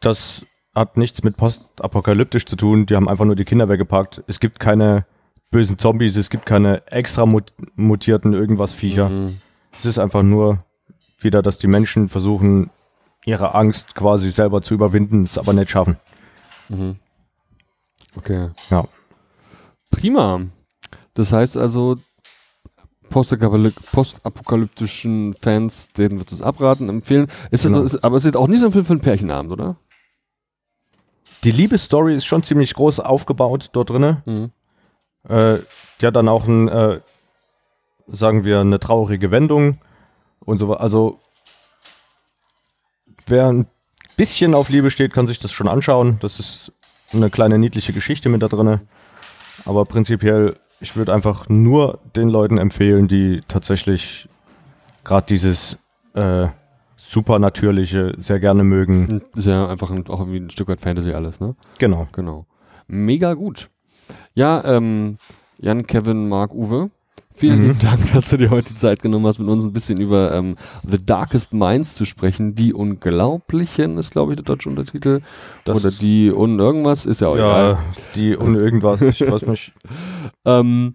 Das 0.00 0.46
hat 0.74 0.96
nichts 0.96 1.22
mit 1.24 1.36
postapokalyptisch 1.36 2.46
zu 2.46 2.56
tun. 2.56 2.86
Die 2.86 2.94
haben 2.94 3.08
einfach 3.08 3.24
nur 3.24 3.36
die 3.36 3.44
Kinder 3.44 3.68
weggepackt. 3.68 4.22
Es 4.26 4.40
gibt 4.40 4.60
keine 4.60 5.06
bösen 5.50 5.78
Zombies, 5.78 6.16
es 6.16 6.30
gibt 6.30 6.46
keine 6.46 6.86
extra 6.86 7.26
mut 7.26 7.52
mutierten 7.74 8.32
irgendwas 8.32 8.72
Viecher. 8.72 9.08
Mhm. 9.08 9.40
Es 9.78 9.86
ist 9.86 9.98
einfach 9.98 10.22
nur 10.22 10.58
wieder, 11.18 11.42
dass 11.42 11.58
die 11.58 11.66
Menschen 11.66 12.08
versuchen, 12.08 12.70
ihre 13.24 13.54
Angst 13.54 13.94
quasi 13.94 14.30
selber 14.30 14.62
zu 14.62 14.74
überwinden, 14.74 15.22
es 15.22 15.38
aber 15.38 15.52
nicht 15.52 15.70
schaffen. 15.70 15.96
Mhm. 16.68 16.96
Okay. 18.16 18.50
Ja. 18.70 18.84
Prima. 19.90 20.42
Das 21.14 21.32
heißt 21.32 21.56
also, 21.56 21.98
postapokalyptischen 23.10 25.34
Fans, 25.34 25.88
denen 25.92 26.18
wird 26.18 26.32
es 26.32 26.42
abraten, 26.42 26.88
empfehlen. 26.88 27.30
Ist 27.50 27.64
Genau. 27.64 27.82
ist, 27.82 28.02
aber 28.04 28.16
es 28.16 28.24
ist 28.24 28.36
auch 28.36 28.48
nicht 28.48 28.60
so 28.60 28.66
ein 28.66 28.72
Film 28.72 28.84
für 28.84 28.92
einen 28.92 29.00
Pärchenabend, 29.00 29.52
oder? 29.52 29.76
Die 31.44 31.52
Liebesstory 31.52 32.14
ist 32.14 32.26
schon 32.26 32.42
ziemlich 32.42 32.74
groß 32.74 33.00
aufgebaut 33.00 33.70
dort 33.72 33.90
drinne. 33.90 34.22
Mhm. 34.26 34.50
Äh, 35.28 35.58
die 36.00 36.06
hat 36.06 36.16
dann 36.16 36.28
auch 36.28 36.46
ein, 36.46 36.68
äh, 36.68 37.00
sagen 38.06 38.44
wir, 38.44 38.60
eine 38.60 38.80
traurige 38.80 39.30
Wendung 39.30 39.78
und 40.40 40.58
so. 40.58 40.72
Also 40.74 41.20
wer 43.26 43.48
ein 43.48 43.66
bisschen 44.16 44.54
auf 44.54 44.68
Liebe 44.68 44.90
steht, 44.90 45.12
kann 45.12 45.26
sich 45.26 45.38
das 45.38 45.52
schon 45.52 45.68
anschauen. 45.68 46.18
Das 46.20 46.40
ist 46.40 46.72
eine 47.12 47.30
kleine 47.30 47.58
niedliche 47.58 47.92
Geschichte 47.92 48.28
mit 48.28 48.42
da 48.42 48.48
drinne. 48.48 48.80
Aber 49.64 49.84
prinzipiell, 49.84 50.56
ich 50.80 50.96
würde 50.96 51.12
einfach 51.12 51.48
nur 51.48 51.98
den 52.16 52.28
Leuten 52.28 52.58
empfehlen, 52.58 53.08
die 53.08 53.40
tatsächlich 53.48 54.28
gerade 55.04 55.26
dieses 55.26 55.78
äh, 56.14 56.48
Supernatürliche 56.96 58.14
sehr 58.18 58.40
gerne 58.40 58.64
mögen. 58.64 59.22
Ist 59.34 59.46
ja 59.46 59.66
einfach 59.66 59.90
ein, 59.90 60.06
auch 60.08 60.20
irgendwie 60.20 60.40
ein 60.40 60.50
Stück 60.50 60.68
weit 60.68 60.80
Fantasy 60.80 61.12
alles, 61.12 61.40
ne? 61.40 61.54
Genau. 61.78 62.06
Genau. 62.12 62.46
Mega 62.86 63.34
gut. 63.34 63.70
Ja, 64.34 64.62
ähm, 64.64 65.18
Jan, 65.58 65.86
Kevin, 65.86 66.28
Marc, 66.28 66.54
Uwe. 66.54 66.90
Vielen 67.34 67.58
Mhm. 67.60 67.66
lieben 67.68 67.78
Dank, 67.78 68.12
dass 68.12 68.30
du 68.30 68.36
dir 68.36 68.50
heute 68.50 68.70
die 68.70 68.76
Zeit 68.76 69.00
genommen 69.00 69.26
hast, 69.26 69.38
mit 69.38 69.48
uns 69.48 69.64
ein 69.64 69.72
bisschen 69.72 70.00
über 70.00 70.34
ähm, 70.34 70.56
The 70.86 71.04
Darkest 71.04 71.52
Minds 71.52 71.94
zu 71.94 72.04
sprechen. 72.04 72.54
Die 72.56 72.74
Unglaublichen 72.74 73.96
ist, 73.98 74.10
glaube 74.10 74.32
ich, 74.32 74.36
der 74.36 74.44
deutsche 74.44 74.68
Untertitel. 74.68 75.20
Das- 75.64 75.76
Oder 75.84 75.94
die 75.94 76.32
Un 76.32 76.58
irgendwas, 76.58 77.06
ist 77.06 77.20
ja 77.20 77.28
auch 77.28 77.34
egal. 77.36 77.72
Ja, 77.72 77.78
die 78.16 78.34
und 78.36 78.54
irgendwas, 78.56 79.02
ich 79.02 79.20
weiß 79.20 79.46
nicht. 79.46 79.72
Ähm, 80.44 80.94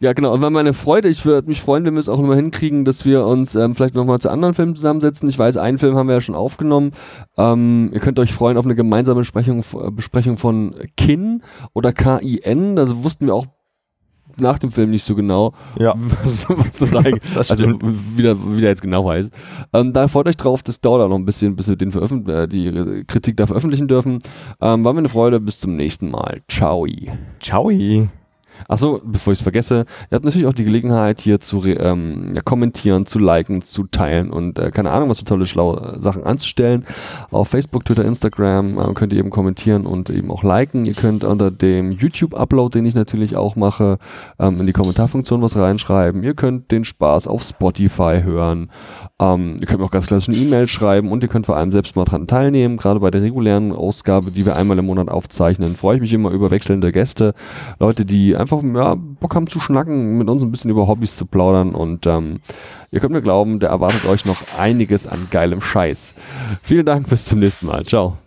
ja, 0.00 0.12
genau. 0.14 0.32
Und 0.32 0.40
war 0.40 0.50
meine 0.50 0.72
Freude. 0.72 1.08
Ich 1.08 1.26
würde 1.26 1.46
mich 1.48 1.60
freuen, 1.60 1.84
wenn 1.84 1.94
wir 1.94 2.00
es 2.00 2.08
auch 2.08 2.18
nochmal 2.18 2.36
hinkriegen, 2.36 2.84
dass 2.84 3.04
wir 3.04 3.26
uns 3.26 3.54
ähm, 3.54 3.74
vielleicht 3.74 3.94
nochmal 3.94 4.18
zu 4.18 4.30
anderen 4.30 4.54
Filmen 4.54 4.74
zusammensetzen. 4.74 5.28
Ich 5.28 5.38
weiß, 5.38 5.56
einen 5.58 5.78
Film 5.78 5.96
haben 5.96 6.06
wir 6.08 6.14
ja 6.14 6.20
schon 6.20 6.34
aufgenommen. 6.34 6.92
Ähm, 7.36 7.90
ihr 7.92 8.00
könnt 8.00 8.18
euch 8.18 8.32
freuen 8.32 8.56
auf 8.56 8.64
eine 8.64 8.74
gemeinsame 8.76 9.20
Besprechung, 9.20 9.60
äh, 9.60 9.90
Besprechung 9.90 10.38
von 10.38 10.74
Kin 10.96 11.42
oder 11.74 11.92
KIN. 11.92 12.76
Das 12.76 12.96
wussten 13.04 13.26
wir 13.26 13.34
auch 13.34 13.46
nach 14.38 14.58
dem 14.58 14.70
Film 14.70 14.90
nicht 14.90 15.04
so 15.04 15.14
genau, 15.14 15.54
Ja, 15.78 15.94
was, 16.22 16.48
was 16.48 16.78
das 16.78 16.94
eigentlich 16.94 17.22
das 17.34 17.50
also 17.50 17.66
wie 17.80 18.22
der, 18.22 18.36
wie 18.56 18.60
der 18.60 18.70
jetzt 18.70 18.82
genau 18.82 19.08
heißt. 19.08 19.32
Ähm, 19.72 19.92
da 19.92 20.08
freut 20.08 20.26
euch 20.26 20.36
drauf, 20.36 20.62
das 20.62 20.80
dauert 20.80 21.02
auch 21.02 21.08
noch 21.08 21.16
ein 21.16 21.24
bisschen, 21.24 21.56
bis 21.56 21.68
wir 21.68 21.76
den 21.76 21.92
veröffent 21.92 22.28
äh, 22.28 22.48
die 22.48 23.04
Kritik 23.06 23.36
da 23.36 23.46
veröffentlichen 23.46 23.88
dürfen. 23.88 24.18
Ähm, 24.60 24.84
war 24.84 24.92
mir 24.92 25.00
eine 25.00 25.08
Freude, 25.08 25.40
bis 25.40 25.58
zum 25.58 25.76
nächsten 25.76 26.10
Mal. 26.10 26.42
Ciao. 26.48 26.86
Ciao. 27.40 27.70
Achso, 28.68 29.00
bevor 29.04 29.32
ich 29.32 29.38
es 29.38 29.42
vergesse, 29.42 29.84
ihr 30.10 30.14
habt 30.14 30.24
natürlich 30.24 30.46
auch 30.46 30.54
die 30.54 30.64
Gelegenheit, 30.64 31.20
hier 31.20 31.40
zu 31.40 31.64
ähm, 31.66 32.32
ja, 32.34 32.40
kommentieren, 32.42 33.06
zu 33.06 33.18
liken, 33.18 33.62
zu 33.62 33.84
teilen 33.84 34.30
und 34.30 34.58
äh, 34.58 34.70
keine 34.70 34.90
Ahnung, 34.90 35.08
was 35.08 35.18
für 35.18 35.24
tolle, 35.24 35.46
schlaue 35.46 35.96
äh, 35.96 36.00
Sachen 36.00 36.24
anzustellen. 36.24 36.84
Auf 37.30 37.48
Facebook, 37.48 37.84
Twitter, 37.84 38.04
Instagram 38.04 38.78
äh, 38.78 38.94
könnt 38.94 39.12
ihr 39.12 39.18
eben 39.18 39.30
kommentieren 39.30 39.86
und 39.86 40.10
eben 40.10 40.30
auch 40.30 40.42
liken. 40.42 40.86
Ihr 40.86 40.94
könnt 40.94 41.24
unter 41.24 41.50
dem 41.50 41.92
YouTube-Upload, 41.92 42.78
den 42.78 42.86
ich 42.86 42.94
natürlich 42.94 43.36
auch 43.36 43.56
mache, 43.56 43.98
ähm, 44.38 44.60
in 44.60 44.66
die 44.66 44.72
Kommentarfunktion 44.72 45.42
was 45.42 45.56
reinschreiben. 45.56 46.22
Ihr 46.22 46.34
könnt 46.34 46.70
den 46.70 46.84
Spaß 46.84 47.26
auf 47.26 47.42
Spotify 47.42 48.20
hören. 48.22 48.70
Ähm, 49.20 49.56
ihr 49.60 49.66
könnt 49.66 49.80
mir 49.80 49.86
auch 49.86 49.90
ganz 49.90 50.06
klassisch 50.06 50.28
eine 50.28 50.38
E-Mail 50.38 50.66
schreiben 50.66 51.12
und 51.12 51.22
ihr 51.22 51.28
könnt 51.28 51.46
vor 51.46 51.56
allem 51.56 51.70
selbst 51.70 51.94
mal 51.96 52.04
dran 52.04 52.26
teilnehmen. 52.26 52.76
Gerade 52.76 53.00
bei 53.00 53.10
der 53.10 53.22
regulären 53.22 53.72
Ausgabe, 53.72 54.30
die 54.30 54.44
wir 54.44 54.56
einmal 54.56 54.78
im 54.78 54.86
Monat 54.86 55.08
aufzeichnen, 55.08 55.76
freue 55.76 55.96
ich 55.96 56.02
mich 56.02 56.12
immer 56.12 56.30
über 56.30 56.50
wechselnde 56.50 56.90
Gäste. 56.92 57.34
Leute, 57.78 58.04
die 58.04 58.36
einfach 58.44 58.62
ja, 58.62 58.94
Bock 58.94 59.34
haben 59.34 59.46
zu 59.46 59.60
schnacken, 59.60 60.18
mit 60.18 60.28
uns 60.28 60.42
ein 60.42 60.50
bisschen 60.50 60.70
über 60.70 60.86
Hobbys 60.86 61.16
zu 61.16 61.26
plaudern 61.26 61.74
und 61.74 62.06
ähm, 62.06 62.40
ihr 62.90 63.00
könnt 63.00 63.12
mir 63.12 63.22
glauben, 63.22 63.58
da 63.58 63.68
erwartet 63.68 64.04
euch 64.06 64.24
noch 64.24 64.38
einiges 64.58 65.06
an 65.06 65.28
geilem 65.30 65.60
Scheiß. 65.60 66.14
Vielen 66.62 66.86
Dank, 66.86 67.08
bis 67.08 67.24
zum 67.24 67.40
nächsten 67.40 67.66
Mal. 67.66 67.84
Ciao. 67.84 68.18